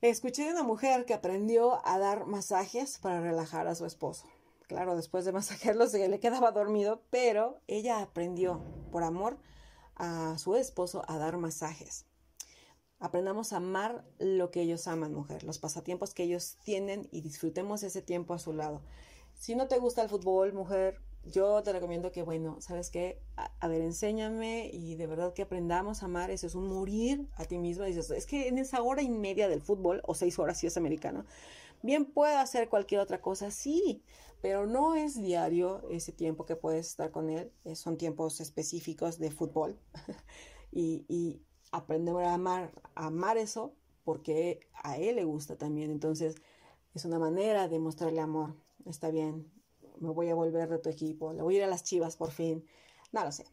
Escuché 0.00 0.44
de 0.44 0.52
una 0.52 0.62
mujer 0.62 1.06
que 1.06 1.14
aprendió 1.14 1.84
a 1.86 1.98
dar 1.98 2.26
masajes 2.26 2.98
para 2.98 3.20
relajar 3.20 3.66
a 3.66 3.74
su 3.74 3.84
esposo. 3.84 4.26
Claro, 4.68 4.96
después 4.96 5.24
de 5.24 5.32
masajearlo 5.32 5.86
se 5.86 6.08
le 6.08 6.20
quedaba 6.20 6.52
dormido, 6.52 7.02
pero 7.10 7.60
ella 7.66 8.00
aprendió 8.00 8.62
por 8.90 9.02
amor 9.02 9.38
a 9.96 10.36
su 10.38 10.56
esposo 10.56 11.04
a 11.08 11.18
dar 11.18 11.36
masajes. 11.36 12.06
Aprendamos 12.98 13.52
a 13.52 13.56
amar 13.56 14.04
lo 14.18 14.50
que 14.50 14.62
ellos 14.62 14.86
aman, 14.86 15.12
mujer, 15.12 15.42
los 15.42 15.58
pasatiempos 15.58 16.14
que 16.14 16.22
ellos 16.22 16.58
tienen 16.64 17.08
y 17.10 17.20
disfrutemos 17.20 17.82
ese 17.82 18.00
tiempo 18.00 18.32
a 18.32 18.38
su 18.38 18.52
lado. 18.52 18.80
Si 19.34 19.56
no 19.56 19.66
te 19.66 19.78
gusta 19.78 20.02
el 20.02 20.08
fútbol, 20.08 20.52
mujer, 20.52 21.00
yo 21.24 21.62
te 21.62 21.72
recomiendo 21.72 22.12
que, 22.12 22.22
bueno, 22.22 22.60
¿sabes 22.60 22.90
qué? 22.90 23.20
A, 23.36 23.68
ver, 23.68 23.80
enséñame 23.80 24.70
y 24.72 24.96
de 24.96 25.06
verdad 25.06 25.32
que 25.32 25.42
aprendamos 25.42 26.02
a 26.02 26.06
amar. 26.06 26.30
Eso 26.30 26.46
es 26.46 26.54
un 26.54 26.68
morir 26.68 27.28
a 27.36 27.44
ti 27.44 27.58
mismo. 27.58 27.84
Dices, 27.84 28.10
es 28.10 28.26
que 28.26 28.48
en 28.48 28.58
esa 28.58 28.82
hora 28.82 29.02
y 29.02 29.08
media 29.08 29.48
del 29.48 29.62
fútbol, 29.62 30.00
o 30.04 30.14
seis 30.14 30.38
horas 30.38 30.58
si 30.58 30.66
es 30.66 30.76
americano, 30.76 31.24
bien 31.82 32.06
puedo 32.06 32.38
hacer 32.38 32.68
cualquier 32.68 33.00
otra 33.00 33.20
cosa, 33.20 33.50
sí, 33.50 34.02
pero 34.40 34.66
no 34.66 34.94
es 34.94 35.20
diario 35.20 35.88
ese 35.90 36.12
tiempo 36.12 36.46
que 36.46 36.56
puedes 36.56 36.88
estar 36.88 37.10
con 37.10 37.30
él, 37.30 37.52
eh, 37.64 37.76
son 37.76 37.96
tiempos 37.98 38.40
específicos 38.40 39.18
de 39.18 39.30
fútbol. 39.30 39.78
Y, 40.74 41.04
y 41.06 41.42
aprender 41.70 42.16
a 42.16 42.32
amar, 42.32 42.72
amar 42.94 43.36
eso 43.36 43.74
porque 44.04 44.60
a 44.82 44.96
él 44.96 45.16
le 45.16 45.24
gusta 45.24 45.58
también, 45.58 45.90
entonces 45.90 46.36
es 46.94 47.04
una 47.04 47.18
manera 47.18 47.68
de 47.68 47.78
mostrarle 47.78 48.22
amor, 48.22 48.56
está 48.86 49.10
bien, 49.10 49.52
me 50.00 50.08
voy 50.08 50.30
a 50.30 50.34
volver 50.34 50.70
de 50.70 50.78
tu 50.78 50.88
equipo, 50.88 51.34
le 51.34 51.42
voy 51.42 51.56
a 51.56 51.58
ir 51.58 51.64
a 51.64 51.66
las 51.66 51.84
chivas 51.84 52.16
por 52.16 52.30
fin, 52.30 52.64
no 53.12 53.22
lo 53.22 53.32
sé 53.32 53.44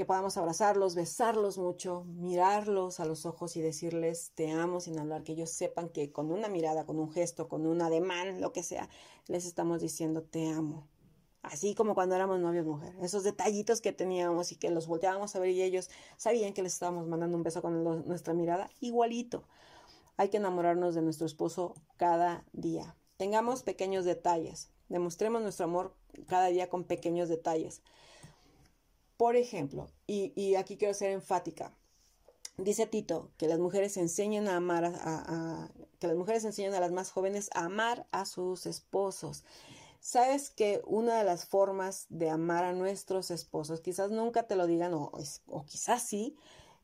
que 0.00 0.06
podamos 0.06 0.38
abrazarlos, 0.38 0.94
besarlos 0.94 1.58
mucho, 1.58 2.04
mirarlos 2.04 3.00
a 3.00 3.04
los 3.04 3.26
ojos 3.26 3.54
y 3.56 3.60
decirles 3.60 4.32
te 4.34 4.50
amo 4.50 4.80
sin 4.80 4.98
hablar, 4.98 5.24
que 5.24 5.32
ellos 5.32 5.50
sepan 5.50 5.90
que 5.90 6.10
con 6.10 6.32
una 6.32 6.48
mirada, 6.48 6.86
con 6.86 6.98
un 6.98 7.12
gesto, 7.12 7.48
con 7.48 7.66
un 7.66 7.82
ademán, 7.82 8.40
lo 8.40 8.50
que 8.50 8.62
sea, 8.62 8.88
les 9.26 9.44
estamos 9.44 9.82
diciendo 9.82 10.22
te 10.22 10.48
amo. 10.48 10.88
Así 11.42 11.74
como 11.74 11.94
cuando 11.94 12.14
éramos 12.14 12.40
novios 12.40 12.64
mujer, 12.64 12.94
esos 13.02 13.24
detallitos 13.24 13.82
que 13.82 13.92
teníamos 13.92 14.52
y 14.52 14.56
que 14.56 14.70
los 14.70 14.86
volteábamos 14.86 15.36
a 15.36 15.38
ver 15.38 15.50
y 15.50 15.60
ellos 15.60 15.90
sabían 16.16 16.54
que 16.54 16.62
les 16.62 16.72
estábamos 16.72 17.06
mandando 17.06 17.36
un 17.36 17.42
beso 17.42 17.60
con 17.60 17.84
nuestra 18.06 18.32
mirada, 18.32 18.70
igualito. 18.80 19.44
Hay 20.16 20.30
que 20.30 20.38
enamorarnos 20.38 20.94
de 20.94 21.02
nuestro 21.02 21.26
esposo 21.26 21.74
cada 21.98 22.46
día. 22.54 22.96
Tengamos 23.18 23.62
pequeños 23.64 24.06
detalles, 24.06 24.70
demostremos 24.88 25.42
nuestro 25.42 25.66
amor 25.66 25.94
cada 26.26 26.46
día 26.46 26.70
con 26.70 26.84
pequeños 26.84 27.28
detalles. 27.28 27.82
Por 29.20 29.36
ejemplo, 29.36 29.86
y, 30.06 30.54
aquí 30.54 30.78
quiero 30.78 30.94
ser 30.94 31.10
enfática, 31.10 31.74
dice 32.56 32.86
Tito 32.86 33.28
que 33.36 33.48
las 33.48 33.58
mujeres 33.58 33.98
enseñan 33.98 34.48
a 34.48 34.56
amar 34.56 34.86
a, 34.86 35.68
que 35.98 36.06
las 36.06 36.16
mujeres 36.16 36.42
enseñan 36.46 36.72
a 36.72 36.80
las 36.80 36.90
más 36.90 37.10
jóvenes 37.10 37.50
a 37.52 37.66
amar 37.66 38.06
a 38.12 38.24
sus 38.24 38.64
esposos. 38.64 39.44
Sabes 40.00 40.48
que 40.48 40.80
una 40.86 41.18
de 41.18 41.24
las 41.24 41.44
formas 41.44 42.06
de 42.08 42.30
amar 42.30 42.64
a 42.64 42.72
nuestros 42.72 43.30
esposos, 43.30 43.82
quizás 43.82 44.10
nunca 44.10 44.44
te 44.44 44.56
lo 44.56 44.66
digan 44.66 44.94
o, 44.94 45.12
o 45.48 45.64
quizás 45.66 46.02
sí, 46.02 46.34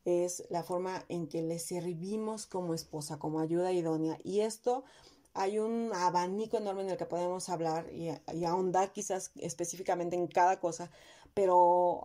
es 0.04 0.44
la 0.50 0.62
forma 0.62 1.06
en 1.08 1.28
que 1.28 1.40
les 1.40 1.62
servimos 1.62 2.44
como 2.44 2.74
esposa, 2.74 3.18
como 3.18 3.40
ayuda 3.40 3.72
idónea. 3.72 4.18
Y 4.22 4.40
esto 4.40 4.84
hay 5.32 5.58
un 5.58 5.90
abanico 5.94 6.58
enorme 6.58 6.82
en 6.82 6.90
el 6.90 6.96
que 6.98 7.06
podemos 7.06 7.48
hablar 7.48 7.90
y, 7.90 8.10
y 8.34 8.44
ahondar 8.44 8.92
quizás 8.92 9.30
específicamente 9.36 10.16
en 10.16 10.26
cada 10.26 10.60
cosa, 10.60 10.90
pero 11.36 12.02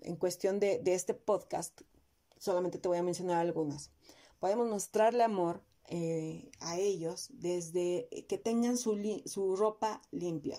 en 0.00 0.16
cuestión 0.16 0.58
de, 0.58 0.82
este 0.84 1.14
podcast, 1.14 1.82
solamente 2.38 2.76
te 2.80 2.88
voy 2.88 2.98
a 2.98 3.04
mencionar 3.04 3.38
algunas. 3.38 3.92
Podemos 4.40 4.68
mostrarle 4.68 5.22
amor 5.22 5.62
eh, 5.86 6.50
a 6.58 6.76
ellos 6.76 7.28
desde 7.34 8.08
que 8.28 8.36
tengan 8.36 8.76
su, 8.76 9.22
su 9.26 9.54
ropa 9.54 10.02
limpia. 10.10 10.58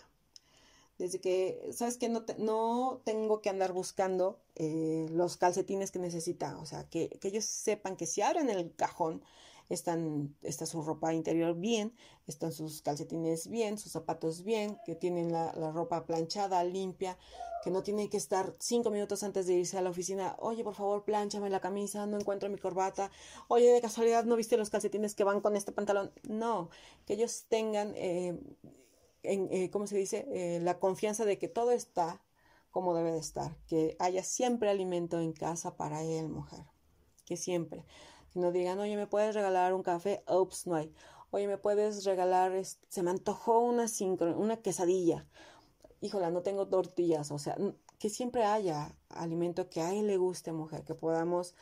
Desde 0.98 1.19
que, 1.19 1.72
¿sabes 1.74 1.98
que 1.98 2.07
No, 2.07 2.24
no 2.38 3.01
tengo 3.03 3.41
que 3.41 3.50
andar 3.50 3.74
buscando 3.74 4.39
eh, 4.55 5.07
los 5.12 5.36
calcetines 5.36 5.91
que 5.91 6.00
necesita. 6.00 6.57
O 6.60 6.65
sea, 6.65 6.88
que, 6.89 7.10
que 7.19 7.27
ellos 7.27 7.43
sepan 7.43 7.98
que 7.98 8.05
si 8.05 8.22
abren 8.22 8.50
el 8.50 8.74
cajón, 8.77 9.25
están, 9.69 10.36
está 10.41 10.65
su 10.65 10.81
ropa 10.81 11.13
interior 11.13 11.55
bien, 11.55 11.93
están 12.27 12.51
sus 12.51 12.81
calcetines 12.81 13.48
bien, 13.48 13.77
sus 13.77 13.91
zapatos 13.91 14.43
bien, 14.43 14.77
que 14.86 14.95
tienen 14.95 15.31
la, 15.31 15.51
ropa 15.72 16.05
planchada, 16.05 16.63
limpia, 16.63 17.17
que 17.63 17.72
no 17.72 17.81
tienen 17.84 18.10
que 18.10 18.17
estar 18.17 18.53
cinco 18.60 18.91
minutos 18.91 19.24
antes 19.24 19.48
de 19.48 19.55
irse 19.55 19.77
a 19.77 19.81
la 19.81 19.89
oficina, 19.89 20.36
oye, 20.39 20.63
por 20.63 20.75
favor, 20.75 21.03
planchame 21.03 21.50
la 21.50 21.60
camisa, 21.60 22.05
no 22.05 22.17
encuentro 22.17 22.50
mi 22.50 22.57
corbata, 22.57 23.10
oye, 23.48 23.72
de 23.72 23.81
casualidad 23.81 24.25
no 24.25 24.36
viste 24.36 24.57
los 24.57 24.69
calcetines 24.69 25.15
que 25.15 25.24
van 25.24 25.41
con 25.41 25.55
este 25.55 25.72
pantalón. 25.72 26.12
No, 26.24 26.69
que 27.05 27.13
ellos 27.13 27.45
tengan, 27.50 27.93
eh, 27.95 28.39
en, 29.24 29.48
eh, 29.51 29.69
¿cómo 29.72 29.88
se 29.88 29.98
dice?, 29.98 30.27
eh, 30.29 30.60
la 30.62 30.79
confianza 30.79 31.25
de 31.25 31.39
que 31.39 31.48
todo 31.48 31.72
está 31.72 32.22
como 32.75 32.93
debe 32.93 33.13
de 33.13 33.19
estar, 33.19 33.55
que 33.67 33.95
haya 34.00 34.22
siempre 34.22 34.69
alimento 34.69 35.22
en 35.22 35.31
casa 35.31 35.77
para 35.77 36.03
él, 36.03 36.27
mujer, 36.27 36.65
que 37.25 37.38
siempre. 37.38 37.86
Que 38.36 38.42
no 38.42 38.51
digan, 38.51 38.80
oye, 38.80 38.98
¿me 38.98 39.08
puedes 39.08 39.34
regalar 39.34 39.74
un 39.74 39.82
café? 39.82 40.22
Ups, 40.27 40.68
no 40.68 40.75
hay. 40.75 40.94
Oye, 41.32 41.48
¿me 41.48 41.58
puedes 41.58 42.04
regalar, 42.04 42.51
se 42.65 43.01
me 43.01 43.12
antojó 43.12 43.60
una, 43.60 43.86
una 44.36 44.58
quesadilla? 44.58 45.25
híjola, 46.01 46.30
no 46.32 46.42
tengo 46.42 46.68
tortillas, 46.68 47.32
o 47.32 47.39
sea, 47.39 47.58
que 48.00 48.10
siempre 48.10 48.44
haya 48.44 48.96
alimento 49.10 49.70
que 49.70 49.82
a 49.82 49.94
él 49.94 50.08
le 50.08 50.18
guste, 50.18 50.51
mujer, 50.51 50.84
que 50.84 50.96
podamos 50.96 51.56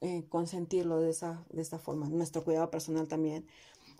eh, 0.00 0.26
consentirlo 0.28 1.00
de, 1.00 1.10
esa, 1.10 1.44
de 1.50 1.62
esta 1.62 1.78
forma. 1.78 2.08
Nuestro 2.08 2.44
cuidado 2.44 2.70
personal 2.70 3.08
también. 3.08 3.46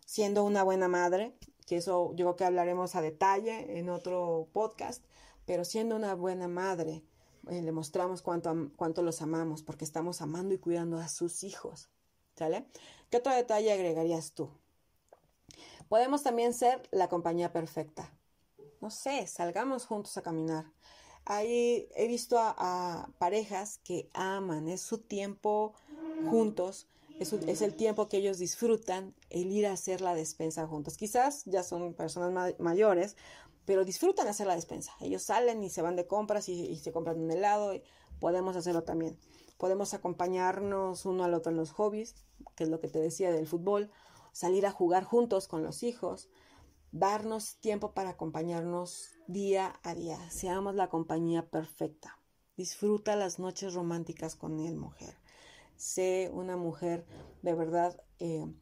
Siendo 0.05 0.45
una 0.45 0.63
buena 0.63 0.89
madre, 0.89 1.35
que 1.67 1.77
eso 1.77 2.11
yo 2.15 2.27
creo 2.27 2.37
que 2.37 2.45
hablaremos 2.45 2.95
a 2.95 3.01
detalle 3.01 3.79
en 3.79 3.89
otro 3.89 4.49
podcast, 4.53 5.03
pero 5.47 5.65
siendo 5.65 5.97
una 5.97 6.15
buena 6.15 6.49
madre, 6.49 7.03
eh, 7.49 7.63
le 7.63 7.73
mostramos 7.73 8.23
cuánto, 8.23 8.71
cuánto 8.77 9.03
los 9.03 9.23
amamos, 9.23 9.63
porque 9.63 9.85
estamos 9.85 10.21
amando 10.21 10.55
y 10.55 10.59
cuidando 10.59 10.99
a 10.99 11.09
sus 11.09 11.43
hijos. 11.43 11.89
¿Qué 13.11 13.17
otro 13.19 13.35
detalle 13.35 13.73
agregarías 13.73 14.33
tú? 14.33 14.51
Podemos 15.89 16.23
también 16.23 16.55
ser 16.55 16.89
la 16.91 17.09
compañía 17.09 17.53
perfecta 17.53 18.13
no 18.83 18.91
sé, 18.91 19.27
salgamos 19.29 19.87
juntos 19.87 20.17
a 20.19 20.23
caminar. 20.23 20.67
Ahí 21.25 21.89
he 21.95 22.09
visto 22.09 22.37
a, 22.39 23.09
parejas 23.19 23.79
que 23.85 24.11
aman, 24.13 24.69
es 24.69 24.83
su 24.83 24.99
tiempo 24.99 25.73
juntos, 26.29 26.89
es, 27.21 27.33
es, 27.33 27.63
el 27.63 27.77
tiempo 27.77 28.09
que 28.09 28.17
ellos 28.17 28.39
disfrutan 28.39 29.15
el 29.31 29.53
ir 29.53 29.69
a 29.69 29.73
hacer 29.73 30.01
la 30.01 30.17
despensa 30.17 30.67
juntos. 30.67 30.97
Quizás 30.97 31.45
ya 31.45 31.63
son 31.63 31.95
personas 31.95 32.55
mayores, 32.59 33.17
pero 33.65 33.85
disfrutan 33.85 34.27
hacer 34.27 34.49
la 34.49 34.57
despensa. 34.57 34.93
Ellos 35.01 35.23
salen 35.23 35.63
y 35.63 35.71
se 35.71 35.81
van 35.81 35.95
de 35.95 36.09
compras 36.09 36.49
y, 36.49 36.77
se 36.77 36.91
compran 36.91 37.21
un 37.21 37.31
helado. 37.31 37.75
Y 37.75 37.85
podemos 38.19 38.57
hacerlo 38.57 38.83
también. 38.83 39.17
Podemos 39.63 39.95
acompañarnos 39.95 41.07
uno 41.07 41.23
al 41.23 41.35
otro 41.35 41.53
en 41.53 41.57
los 41.57 41.71
hobbies, 41.71 42.17
que 42.57 42.65
es 42.65 42.69
lo 42.69 42.81
que 42.81 42.89
te 42.89 42.99
decía 42.99 43.31
del 43.31 43.47
fútbol, 43.47 43.93
salir 44.33 44.67
a 44.67 44.73
jugar 44.73 45.05
juntos 45.05 45.47
con 45.47 45.63
los 45.63 45.85
hijos, 45.85 46.29
darnos 46.91 47.59
tiempo 47.61 47.93
para 47.93 48.11
acompañarnos 48.11 49.13
día 49.29 49.79
a 49.85 49.95
día. 49.95 50.19
Seamos 50.33 50.75
la 50.75 50.89
compañía 50.89 51.49
perfecta. 51.49 52.19
Disfruta 52.57 53.15
las 53.15 53.39
noches 53.39 53.75
románticas 53.75 54.35
con 54.35 54.59
él, 54.59 54.77
mujer. 54.77 55.15
Sé 55.77 56.29
una 56.35 56.57
mujer 56.57 57.07
de 57.43 57.55
verdad 57.55 58.03
eh, 58.19 58.53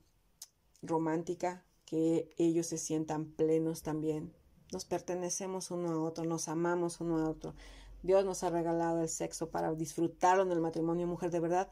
romántica, 0.82 1.64
que 1.86 2.28
ellos 2.36 2.66
se 2.66 2.76
sientan 2.76 3.24
plenos 3.24 3.82
también. 3.82 4.34
Nos 4.70 4.84
pertenecemos 4.84 5.70
uno 5.70 5.92
a 5.92 6.02
otro, 6.02 6.24
nos 6.24 6.48
amamos 6.48 7.00
uno 7.00 7.20
a 7.20 7.30
otro. 7.30 7.54
Dios 8.02 8.24
nos 8.24 8.42
ha 8.42 8.50
regalado 8.50 9.00
el 9.02 9.08
sexo 9.08 9.50
para 9.50 9.72
disfrutarlo 9.74 10.42
en 10.42 10.52
el 10.52 10.60
matrimonio, 10.60 11.06
mujer, 11.06 11.30
de 11.30 11.40
verdad. 11.40 11.68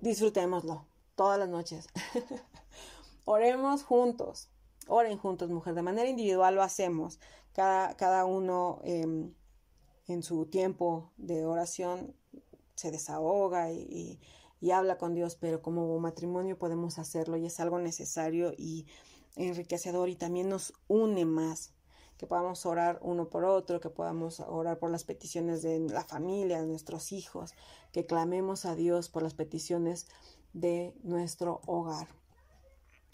Disfrutémoslo 0.00 0.86
todas 1.14 1.38
las 1.38 1.48
noches. 1.48 1.86
Oremos 3.24 3.84
juntos, 3.84 4.50
Oren 4.86 5.18
juntos, 5.18 5.50
mujer. 5.50 5.74
De 5.74 5.82
manera 5.82 6.08
individual 6.08 6.54
lo 6.54 6.62
hacemos. 6.62 7.18
Cada, 7.52 7.96
cada 7.96 8.24
uno 8.24 8.80
em, 8.84 9.32
en 10.06 10.22
su 10.22 10.46
tiempo 10.46 11.10
de 11.16 11.46
oración 11.46 12.14
se 12.74 12.90
desahoga 12.90 13.72
y, 13.72 14.20
y, 14.60 14.70
habla 14.72 14.98
con 14.98 15.14
Dios, 15.14 15.36
pero 15.36 15.62
como 15.62 15.98
matrimonio 16.00 16.58
podemos 16.58 16.98
hacerlo 16.98 17.36
y 17.36 17.46
es 17.46 17.60
algo 17.60 17.78
necesario 17.78 18.52
y 18.56 18.86
enriquecedor 19.36 20.08
y 20.08 20.16
también 20.16 20.48
nos 20.48 20.74
une 20.88 21.24
más. 21.24 21.72
Que 22.18 22.26
podamos 22.26 22.64
orar 22.66 22.98
uno 23.02 23.28
por 23.28 23.44
otro, 23.44 23.80
que 23.80 23.90
podamos 23.90 24.40
orar 24.40 24.78
por 24.78 24.90
las 24.90 25.04
peticiones 25.04 25.62
de 25.62 25.80
la 25.80 26.04
familia, 26.04 26.60
de 26.60 26.66
nuestros 26.66 27.12
hijos, 27.12 27.52
que 27.92 28.06
clamemos 28.06 28.64
a 28.64 28.74
Dios 28.74 29.08
por 29.08 29.22
las 29.22 29.34
peticiones 29.34 30.06
de 30.52 30.94
nuestro 31.02 31.60
hogar. 31.66 32.08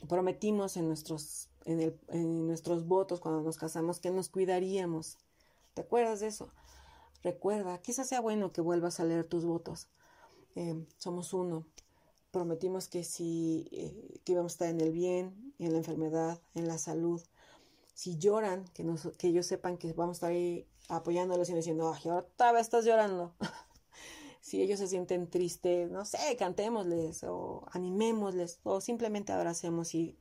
Prometimos 0.09 0.77
en 0.77 0.88
nuestros 0.88 1.51
en, 1.64 2.46
nuestros 2.46 2.87
votos 2.87 3.20
cuando 3.20 3.42
nos 3.42 3.57
casamos 3.57 4.01
que 4.01 4.11
nos 4.11 4.29
cuidaríamos. 4.29 5.18
¿Te 5.74 5.83
acuerdas 5.83 6.20
de 6.20 6.29
eso? 6.29 6.48
Recuerda, 7.22 7.79
quizás 7.79 8.09
sea 8.09 8.20
bueno 8.20 8.53
que 8.53 8.61
vuelvas 8.61 9.01
a 9.01 9.05
leer 9.05 9.24
tus 9.24 9.44
votos. 9.44 9.88
Eh, 10.55 10.87
somos 10.98 11.33
uno. 11.33 11.66
Prometimos 12.31 12.88
que 12.88 13.05
si 13.05 13.68
eh, 13.72 14.20
que 14.24 14.33
íbamos 14.33 14.53
a 14.53 14.55
estar 14.55 14.68
en 14.68 14.81
el 14.81 14.92
bien, 14.92 15.55
en 15.59 15.72
la 15.72 15.79
enfermedad, 15.79 16.40
en 16.55 16.66
la 16.66 16.79
salud. 16.79 17.20
Si 18.00 18.16
lloran, 18.16 18.64
que, 18.72 18.82
nos, 18.82 19.10
que 19.18 19.28
ellos 19.28 19.44
sepan 19.44 19.76
que 19.76 19.92
vamos 19.92 20.14
a 20.14 20.16
estar 20.16 20.30
ahí 20.30 20.66
apoyándolos 20.88 21.50
y 21.50 21.54
diciendo, 21.54 21.92
ay, 21.94 22.08
ahora 22.08 22.52
vez 22.52 22.62
estás 22.62 22.86
llorando. 22.86 23.34
si 24.40 24.62
ellos 24.62 24.78
se 24.78 24.88
sienten 24.88 25.28
tristes, 25.28 25.90
no 25.90 26.06
sé, 26.06 26.34
cantémosles 26.38 27.22
o 27.24 27.66
animémosles 27.72 28.58
o 28.62 28.80
simplemente 28.80 29.34
abracemos 29.34 29.94
y, 29.94 30.16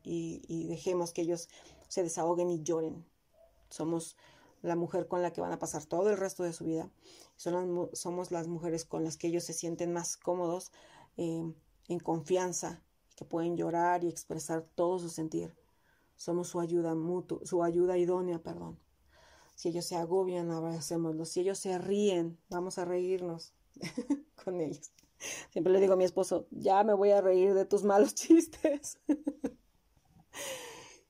dejemos 0.67 1.13
que 1.13 1.21
ellos 1.21 1.47
se 1.87 2.03
desahoguen 2.03 2.49
y 2.49 2.63
lloren. 2.63 3.05
Somos 3.69 4.17
la 4.61 4.75
mujer 4.75 5.07
con 5.07 5.21
la 5.21 5.31
que 5.31 5.39
van 5.39 5.53
a 5.53 5.59
pasar 5.59 5.85
todo 5.85 6.09
el 6.09 6.17
resto 6.17 6.43
de 6.43 6.51
su 6.51 6.65
vida. 6.65 6.91
Somos 7.37 8.29
las 8.29 8.49
mujeres 8.49 8.83
con 8.83 9.05
las 9.05 9.15
que 9.15 9.27
ellos 9.27 9.45
se 9.45 9.53
sienten 9.53 9.93
más 9.93 10.17
cómodos, 10.17 10.73
eh, 11.15 11.49
en 11.87 11.99
confianza, 12.01 12.83
que 13.15 13.23
pueden 13.23 13.55
llorar 13.55 14.03
y 14.03 14.09
expresar 14.09 14.67
todo 14.75 14.99
su 14.99 15.07
sentir. 15.07 15.55
Somos 16.19 16.49
su 16.49 16.59
ayuda 16.59 16.95
mutua, 16.95 17.39
su 17.45 17.63
ayuda 17.63 17.97
idónea, 17.97 18.39
perdón. 18.43 18.77
Si 19.55 19.69
ellos 19.69 19.85
se 19.85 19.95
agobian, 19.95 20.51
abracémoslos. 20.51 21.29
Si 21.29 21.39
ellos 21.39 21.57
se 21.57 21.77
ríen, 21.77 22.37
vamos 22.49 22.77
a 22.77 22.83
reírnos. 22.83 23.53
con 24.43 24.59
ellos. 24.59 24.91
Siempre 25.51 25.71
le 25.71 25.79
digo 25.79 25.93
a 25.93 25.95
mi 25.95 26.03
esposo, 26.03 26.45
ya 26.51 26.83
me 26.83 26.93
voy 26.93 27.11
a 27.11 27.21
reír 27.21 27.53
de 27.53 27.63
tus 27.63 27.83
malos 27.83 28.15
chistes. 28.15 28.97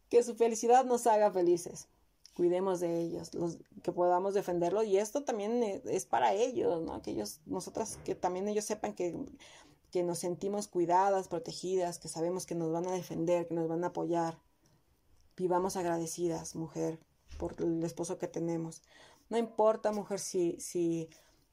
que 0.09 0.21
su 0.21 0.35
felicidad 0.35 0.85
nos 0.85 1.07
haga 1.07 1.31
felices. 1.31 1.87
Cuidemos 2.35 2.79
de 2.79 3.01
ellos, 3.01 3.33
los, 3.33 3.57
que 3.81 3.91
podamos 3.91 4.35
defenderlo. 4.35 4.83
Y 4.83 4.97
esto 4.97 5.23
también 5.23 5.81
es 5.85 6.05
para 6.05 6.35
ellos, 6.35 6.83
¿no? 6.83 7.01
Que 7.01 7.11
ellos, 7.11 7.41
nosotras, 7.47 7.97
que 8.05 8.13
también 8.13 8.47
ellos 8.47 8.65
sepan 8.65 8.93
que, 8.93 9.25
que 9.89 10.03
nos 10.03 10.19
sentimos 10.19 10.67
cuidadas, 10.67 11.27
protegidas, 11.27 11.97
que 11.97 12.09
sabemos 12.09 12.45
que 12.45 12.53
nos 12.53 12.71
van 12.71 12.87
a 12.87 12.91
defender, 12.91 13.47
que 13.47 13.55
nos 13.55 13.67
van 13.67 13.83
a 13.83 13.87
apoyar. 13.87 14.39
Vivamos 15.39 15.75
agradecidas, 15.75 16.55
mujer, 16.55 16.99
por 17.39 17.55
el 17.59 17.83
esposo 17.83 18.19
que 18.19 18.27
tenemos. 18.27 18.83
No 19.29 19.37
importa, 19.37 19.91
mujer, 19.91 20.19
si, 20.19 20.59
si 20.59 21.09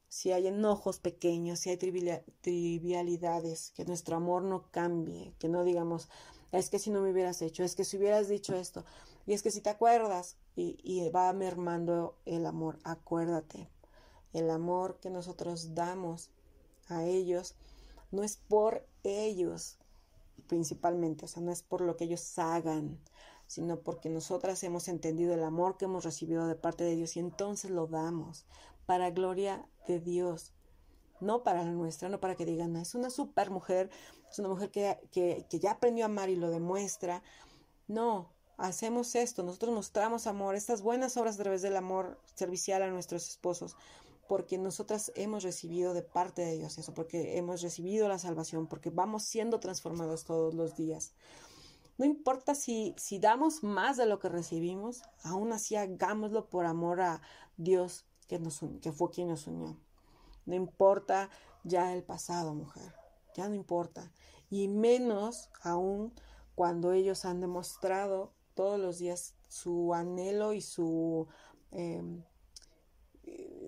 si 0.09 0.31
hay 0.31 0.47
enojos 0.47 0.99
pequeños, 0.99 1.59
si 1.59 1.69
hay 1.69 1.77
trivialidades, 1.77 3.71
que 3.71 3.85
nuestro 3.85 4.15
amor 4.15 4.43
no 4.43 4.71
cambie, 4.71 5.33
que 5.37 5.49
no 5.49 5.63
digamos, 5.63 6.09
es 6.51 6.69
que 6.69 6.79
si 6.79 6.91
no 6.91 7.01
me 7.01 7.11
hubieras 7.11 7.41
hecho, 7.41 7.63
es 7.63 7.75
que 7.75 7.83
si 7.83 7.97
hubieras 7.97 8.29
dicho 8.29 8.55
esto, 8.55 8.85
y 9.25 9.33
es 9.33 9.43
que 9.43 9.51
si 9.51 9.59
te 9.61 9.69
acuerdas, 9.69 10.37
y, 10.55 10.77
y 10.81 11.09
va 11.09 11.31
mermando 11.33 12.15
el 12.25 12.45
amor, 12.45 12.79
acuérdate, 12.83 13.69
el 14.33 14.49
amor 14.49 14.99
que 15.01 15.09
nosotros 15.09 15.75
damos 15.75 16.29
a 16.87 17.03
ellos 17.03 17.55
no 18.11 18.23
es 18.23 18.37
por 18.37 18.87
ellos 19.03 19.77
principalmente, 20.47 21.25
o 21.25 21.27
sea, 21.27 21.43
no 21.43 21.51
es 21.51 21.61
por 21.61 21.81
lo 21.81 21.97
que 21.97 22.05
ellos 22.05 22.39
hagan, 22.39 22.97
sino 23.47 23.79
porque 23.79 24.09
nosotras 24.09 24.61
hemos 24.63 24.87
entendido 24.87 25.33
el 25.33 25.43
amor 25.43 25.77
que 25.77 25.85
hemos 25.85 26.03
recibido 26.03 26.47
de 26.47 26.55
parte 26.55 26.83
de 26.83 26.95
Dios 26.95 27.15
y 27.15 27.19
entonces 27.19 27.71
lo 27.71 27.87
damos 27.87 28.45
para 28.85 29.09
gloria 29.11 29.65
de 29.87 29.99
Dios, 29.99 30.53
no 31.19 31.43
para 31.43 31.63
la 31.63 31.71
nuestra, 31.71 32.09
no 32.09 32.19
para 32.19 32.35
que 32.35 32.45
digan, 32.45 32.75
es 32.75 32.93
una 32.93 33.09
super 33.09 33.49
mujer, 33.49 33.89
es 34.29 34.39
una 34.39 34.49
mujer 34.49 34.69
que, 34.69 34.97
que, 35.11 35.45
que 35.49 35.59
ya 35.59 35.71
aprendió 35.71 36.05
a 36.05 36.07
amar 36.07 36.29
y 36.29 36.35
lo 36.35 36.49
demuestra. 36.49 37.23
No, 37.87 38.33
hacemos 38.57 39.15
esto, 39.15 39.43
nosotros 39.43 39.73
mostramos 39.73 40.27
amor, 40.27 40.55
estas 40.55 40.81
buenas 40.81 41.15
obras 41.17 41.35
a 41.35 41.43
través 41.43 41.61
del 41.61 41.77
amor 41.77 42.19
servicial 42.35 42.81
a 42.81 42.89
nuestros 42.89 43.29
esposos, 43.29 43.75
porque 44.27 44.57
nosotras 44.57 45.11
hemos 45.15 45.43
recibido 45.43 45.93
de 45.93 46.01
parte 46.01 46.41
de 46.41 46.57
Dios 46.57 46.77
eso, 46.77 46.93
porque 46.93 47.37
hemos 47.37 47.61
recibido 47.61 48.07
la 48.07 48.19
salvación, 48.19 48.67
porque 48.67 48.89
vamos 48.89 49.23
siendo 49.23 49.59
transformados 49.59 50.25
todos 50.25 50.53
los 50.53 50.75
días. 50.75 51.13
No 51.97 52.05
importa 52.05 52.53
si, 52.55 52.93
si 52.97 53.19
damos 53.19 53.63
más 53.63 53.97
de 53.97 54.05
lo 54.05 54.19
que 54.19 54.29
recibimos, 54.29 55.01
aún 55.23 55.51
así 55.51 55.75
hagámoslo 55.75 56.49
por 56.49 56.65
amor 56.65 57.01
a 57.01 57.21
Dios, 57.57 58.05
que, 58.27 58.39
nos, 58.39 58.61
que 58.81 58.91
fue 58.91 59.09
quien 59.09 59.29
nos 59.29 59.47
unió. 59.47 59.77
No 60.45 60.55
importa 60.55 61.29
ya 61.63 61.93
el 61.93 62.03
pasado, 62.03 62.53
mujer, 62.53 62.93
ya 63.35 63.47
no 63.49 63.55
importa. 63.55 64.11
Y 64.49 64.67
menos 64.67 65.49
aún 65.61 66.13
cuando 66.55 66.91
ellos 66.91 67.25
han 67.25 67.41
demostrado 67.41 68.33
todos 68.53 68.79
los 68.79 68.99
días 68.99 69.35
su 69.47 69.93
anhelo 69.93 70.53
y 70.53 70.61
su 70.61 71.27
em, 71.71 72.23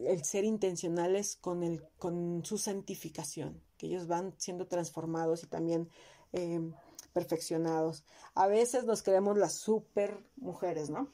el 0.06 0.24
ser 0.24 0.46
intencionales 0.46 1.36
con, 1.36 1.63
el, 1.63 1.84
con 1.98 2.44
su 2.46 2.58
santificación, 2.58 3.62
que 3.78 3.88
ellos 3.88 4.08
van 4.08 4.34
siendo 4.38 4.68
transformados 4.68 5.44
y 5.44 5.48
también 5.48 5.89
em, 6.32 6.74
perfeccionados. 7.13 8.04
A 8.34 8.48
veces 8.48 8.86
nos 8.86 9.04
creemos 9.04 9.38
las 9.38 9.54
super 9.54 10.24
mujeres, 10.36 10.89
¿no? 10.89 11.10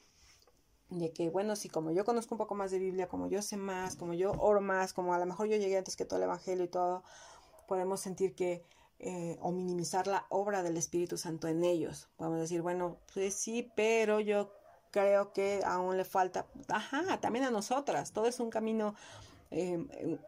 De 0.90 1.12
que, 1.12 1.30
bueno, 1.30 1.56
si 1.56 1.68
como 1.68 1.90
yo 1.90 2.04
conozco 2.04 2.34
un 2.34 2.38
poco 2.38 2.54
más 2.54 2.70
de 2.70 2.78
Biblia, 2.78 3.08
como 3.08 3.28
yo 3.28 3.42
sé 3.42 3.56
más, 3.56 3.96
como 3.96 4.14
yo 4.14 4.32
oro 4.38 4.60
más, 4.60 4.92
como 4.92 5.14
a 5.14 5.18
lo 5.18 5.26
mejor 5.26 5.48
yo 5.48 5.56
llegué 5.56 5.78
antes 5.78 5.96
que 5.96 6.04
todo 6.04 6.18
el 6.18 6.24
Evangelio 6.24 6.64
y 6.64 6.68
todo, 6.68 7.02
podemos 7.66 8.00
sentir 8.00 8.34
que 8.34 8.62
eh, 8.98 9.36
o 9.40 9.52
minimizar 9.52 10.06
la 10.06 10.26
obra 10.30 10.62
del 10.62 10.76
Espíritu 10.76 11.18
Santo 11.18 11.48
en 11.48 11.64
ellos. 11.64 12.08
Podemos 12.16 12.40
decir, 12.40 12.62
bueno, 12.62 12.98
pues 13.12 13.34
sí, 13.34 13.70
pero 13.76 14.20
yo 14.20 14.50
creo 14.90 15.32
que 15.34 15.60
aún 15.66 15.98
le 15.98 16.04
falta, 16.04 16.46
ajá, 16.68 17.20
también 17.20 17.44
a 17.44 17.50
nosotras, 17.50 18.12
todo 18.12 18.26
es 18.26 18.40
un 18.40 18.48
camino, 18.48 18.94
em, 19.50 19.88
em, 19.92 20.18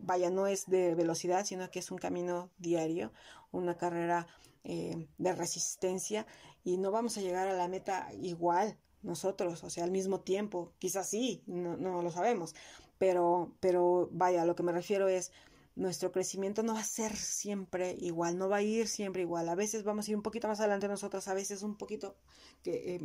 vaya, 0.00 0.30
no 0.30 0.46
es 0.46 0.66
de 0.66 0.94
velocidad, 0.94 1.44
sino 1.44 1.70
que 1.70 1.78
es 1.78 1.90
un 1.90 1.98
camino 1.98 2.50
diario, 2.58 3.12
una 3.52 3.76
carrera 3.76 4.26
em, 4.64 5.06
de 5.18 5.32
resistencia 5.34 6.26
y 6.64 6.78
no 6.78 6.90
vamos 6.90 7.18
a 7.18 7.20
llegar 7.20 7.46
a 7.48 7.54
la 7.54 7.68
meta 7.68 8.08
igual 8.20 8.78
nosotros, 9.02 9.62
o 9.62 9.70
sea, 9.70 9.84
al 9.84 9.90
mismo 9.90 10.20
tiempo, 10.20 10.72
quizás 10.78 11.08
sí, 11.10 11.42
no, 11.46 12.02
lo 12.02 12.10
sabemos, 12.10 12.54
pero, 12.98 13.54
pero 13.60 14.08
vaya, 14.12 14.46
lo 14.46 14.56
que 14.56 14.62
me 14.62 14.72
refiero 14.72 15.08
es, 15.08 15.30
nuestro 15.76 16.12
crecimiento 16.12 16.62
no 16.62 16.74
va 16.74 16.80
a 16.80 16.84
ser 16.84 17.16
siempre 17.16 17.96
igual, 17.98 18.38
no 18.38 18.48
va 18.48 18.58
a 18.58 18.62
ir 18.62 18.86
siempre 18.86 19.22
igual. 19.22 19.48
A 19.48 19.56
veces 19.56 19.82
vamos 19.82 20.06
a 20.06 20.12
ir 20.12 20.16
un 20.16 20.22
poquito 20.22 20.46
más 20.46 20.60
adelante 20.60 20.86
nosotros, 20.86 21.26
a 21.26 21.34
veces 21.34 21.62
un 21.62 21.76
poquito 21.76 22.16
que, 22.62 23.04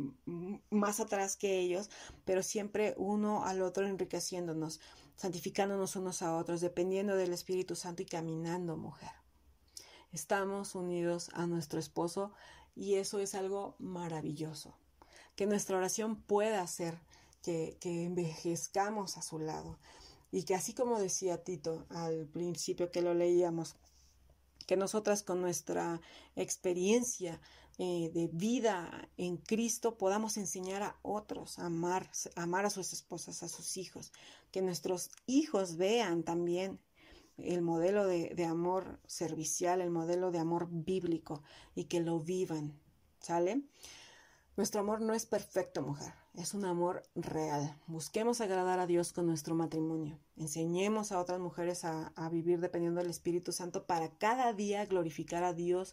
más 0.70 1.00
atrás 1.00 1.36
que 1.36 1.58
ellos, 1.58 1.90
pero 2.24 2.42
siempre 2.42 2.94
uno 2.96 3.44
al 3.44 3.62
otro 3.62 3.86
enriqueciéndonos, 3.86 4.80
santificándonos 5.20 5.96
unos 5.96 6.22
a 6.22 6.34
otros, 6.34 6.62
dependiendo 6.62 7.14
del 7.14 7.34
Espíritu 7.34 7.76
Santo 7.76 8.00
y 8.00 8.06
caminando, 8.06 8.78
mujer. 8.78 9.10
Estamos 10.12 10.74
unidos 10.74 11.28
a 11.34 11.46
nuestro 11.46 11.78
esposo 11.78 12.32
y 12.74 12.94
eso 12.94 13.18
es 13.18 13.34
algo 13.34 13.76
maravilloso. 13.78 14.74
Que 15.36 15.44
nuestra 15.44 15.76
oración 15.76 16.22
pueda 16.22 16.62
hacer 16.62 17.02
que, 17.42 17.76
que 17.80 18.04
envejezcamos 18.04 19.18
a 19.18 19.22
su 19.22 19.38
lado, 19.38 19.78
y 20.32 20.44
que 20.44 20.54
así 20.54 20.72
como 20.72 20.98
decía 20.98 21.44
Tito 21.44 21.84
al 21.90 22.26
principio 22.26 22.90
que 22.90 23.02
lo 23.02 23.12
leíamos, 23.12 23.76
que 24.66 24.78
nosotras 24.78 25.22
con 25.22 25.42
nuestra 25.42 26.00
experiencia 26.34 27.42
eh, 27.78 28.10
de 28.12 28.28
vida 28.32 29.08
en 29.16 29.36
Cristo 29.36 29.96
podamos 29.96 30.36
enseñar 30.36 30.82
a 30.82 30.96
otros 31.02 31.58
a 31.58 31.66
amar, 31.66 32.10
amar 32.36 32.66
a 32.66 32.70
sus 32.70 32.92
esposas, 32.92 33.42
a 33.42 33.48
sus 33.48 33.76
hijos, 33.76 34.12
que 34.50 34.62
nuestros 34.62 35.10
hijos 35.26 35.76
vean 35.76 36.22
también 36.22 36.78
el 37.38 37.62
modelo 37.62 38.06
de, 38.06 38.34
de 38.34 38.44
amor 38.44 39.00
servicial, 39.06 39.80
el 39.80 39.90
modelo 39.90 40.30
de 40.30 40.38
amor 40.38 40.68
bíblico 40.70 41.42
y 41.74 41.84
que 41.84 42.00
lo 42.00 42.20
vivan, 42.20 42.78
¿sale? 43.20 43.62
Nuestro 44.56 44.80
amor 44.80 45.00
no 45.00 45.14
es 45.14 45.24
perfecto, 45.24 45.80
mujer 45.80 46.12
es 46.34 46.54
un 46.54 46.64
amor 46.64 47.02
real. 47.14 47.76
Busquemos 47.86 48.40
agradar 48.40 48.78
a 48.78 48.86
Dios 48.86 49.12
con 49.12 49.26
nuestro 49.26 49.54
matrimonio. 49.54 50.18
Enseñemos 50.36 51.12
a 51.12 51.18
otras 51.18 51.40
mujeres 51.40 51.84
a, 51.84 52.12
vivir 52.30 52.60
dependiendo 52.60 53.00
del 53.00 53.10
Espíritu 53.10 53.52
Santo 53.52 53.84
para 53.86 54.10
cada 54.10 54.52
día 54.52 54.86
glorificar 54.86 55.42
a 55.42 55.52
Dios 55.52 55.92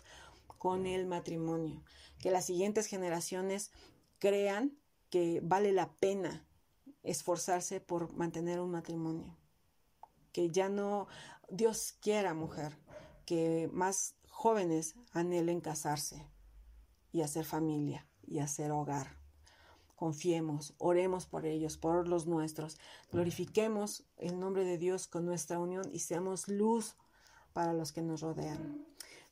con 0.57 0.85
el 0.85 1.05
matrimonio. 1.05 1.83
Que 2.19 2.31
las 2.31 2.45
siguientes 2.45 2.87
generaciones 2.87 3.71
crean 4.19 4.77
que 5.09 5.39
vale 5.43 5.71
la 5.71 5.91
pena 5.93 6.45
esforzarse 7.03 7.79
por 7.79 8.13
mantener 8.13 8.59
un 8.59 8.71
matrimonio. 8.71 9.37
Que 10.31 10.49
ya 10.49 10.69
no, 10.69 11.07
Dios 11.49 11.95
quiera, 12.01 12.33
mujer, 12.33 12.77
que 13.25 13.69
más 13.71 14.15
jóvenes 14.29 14.95
anhelen 15.11 15.61
casarse 15.61 16.27
y 17.11 17.21
hacer 17.21 17.45
familia 17.45 18.07
y 18.25 18.39
hacer 18.39 18.71
hogar 18.71 19.17
confiemos, 19.97 20.75
oremos 20.77 21.25
por 21.25 21.45
ellos, 21.45 21.77
por 21.77 22.07
los 22.07 22.27
nuestros, 22.27 22.77
glorifiquemos 23.11 24.05
el 24.17 24.39
nombre 24.39 24.63
de 24.63 24.77
Dios 24.77 25.07
con 25.07 25.25
nuestra 25.25 25.59
unión 25.59 25.89
y 25.91 25.99
seamos 25.99 26.47
luz 26.47 26.95
para 27.51 27.73
los 27.73 27.91
que 27.91 28.03
nos 28.03 28.21
rodean. 28.21 28.85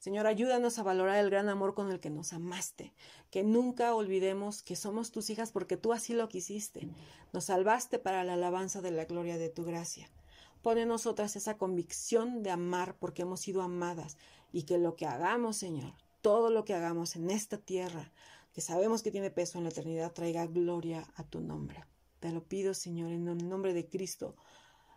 Señor, 0.06 0.28
ayúdanos 0.28 0.78
a 0.78 0.84
valorar 0.84 1.18
el 1.18 1.32
gran 1.32 1.50
amor 1.50 1.74
con 1.74 1.90
el 1.90 2.00
que 2.00 2.12
nos 2.12 2.32
amaste, 2.32 2.94
que 3.32 3.44
nunca 3.44 3.96
olvidemos 3.96 4.62
que 4.62 4.76
somos 4.76 5.10
tus 5.10 5.32
hijas 5.32 5.52
porque 5.52 5.78
tú 5.78 5.94
así 5.94 6.14
lo 6.14 6.30
quisiste. 6.30 6.88
Nos 7.34 7.46
salvaste 7.46 7.98
para 7.98 8.24
la 8.24 8.34
alabanza 8.34 8.82
de 8.82 8.92
la 8.92 9.06
gloria 9.06 9.40
de 9.40 9.50
tu 9.50 9.66
gracia. 9.66 10.08
Pone 10.62 10.84
en 10.84 10.90
nosotras 10.90 11.36
esa 11.36 11.58
convicción 11.58 12.44
de 12.44 12.52
amar 12.52 12.96
porque 13.00 13.24
hemos 13.24 13.40
sido 13.40 13.64
amadas 13.64 14.16
y 14.54 14.66
que 14.66 14.78
lo 14.78 14.96
que 14.96 15.08
hagamos, 15.08 15.58
Señor, 15.58 15.96
todo 16.22 16.52
lo 16.52 16.66
que 16.66 16.76
hagamos 16.76 17.16
en 17.16 17.32
esta 17.32 17.58
tierra, 17.58 18.12
que 18.54 18.62
sabemos 18.62 19.02
que 19.02 19.10
tiene 19.10 19.32
peso 19.32 19.58
en 19.58 19.64
la 19.64 19.72
eternidad, 19.72 20.14
traiga 20.14 20.46
gloria 20.46 21.12
a 21.16 21.24
tu 21.24 21.42
nombre. 21.42 21.84
Te 22.20 22.32
lo 22.32 22.44
pido, 22.44 22.76
Señor, 22.76 23.12
en 23.12 23.28
el 23.28 23.50
nombre 23.50 23.74
de 23.74 23.90
Cristo, 23.90 24.36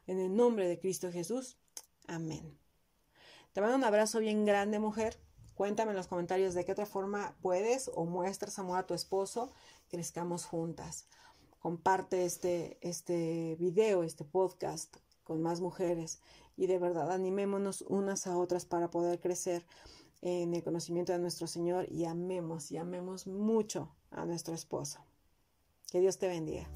en 0.07 0.19
el 0.19 0.37
nombre 0.37 0.69
de 0.69 0.79
Cristo 0.79 1.11
Jesús. 1.11 1.57
Amén. 2.07 2.59
Te 3.59 3.63
mando 3.63 3.77
un 3.77 3.83
abrazo 3.83 4.21
bien 4.21 4.45
grande, 4.45 4.79
mujer. 4.79 5.19
Cuéntame 5.57 5.91
en 5.91 5.97
los 5.97 6.07
comentarios 6.07 6.55
de 6.55 6.65
qué 6.65 6.71
otra 6.71 6.87
forma 6.87 7.35
puedes 7.43 7.91
o 7.93 8.05
muestras 8.05 8.57
amor 8.61 8.79
a 8.79 8.87
tu 8.87 8.95
esposo. 8.95 9.51
Crezcamos 9.91 10.45
juntas. 10.45 11.07
Comparte 11.59 12.25
este, 12.25 12.79
este 12.83 13.57
video, 13.59 14.05
este 14.05 14.25
podcast 14.25 14.97
con 15.25 15.43
más 15.43 15.61
mujeres 15.61 16.21
y 16.57 16.69
de 16.69 16.79
verdad 16.79 17.11
animémonos 17.11 17.83
unas 17.89 18.29
a 18.29 18.39
otras 18.39 18.65
para 18.65 18.93
poder 18.93 19.19
crecer 19.19 19.67
en 20.23 20.55
el 20.55 20.63
conocimiento 20.63 21.11
de 21.11 21.19
nuestro 21.19 21.49
Señor 21.49 21.91
y 21.91 22.05
amemos 22.05 22.71
y 22.71 22.77
amemos 22.77 23.27
mucho 23.27 23.93
a 24.13 24.25
nuestro 24.25 24.55
esposo. 24.55 25.01
Que 25.91 25.99
Dios 25.99 26.17
te 26.19 26.29
bendiga. 26.29 26.69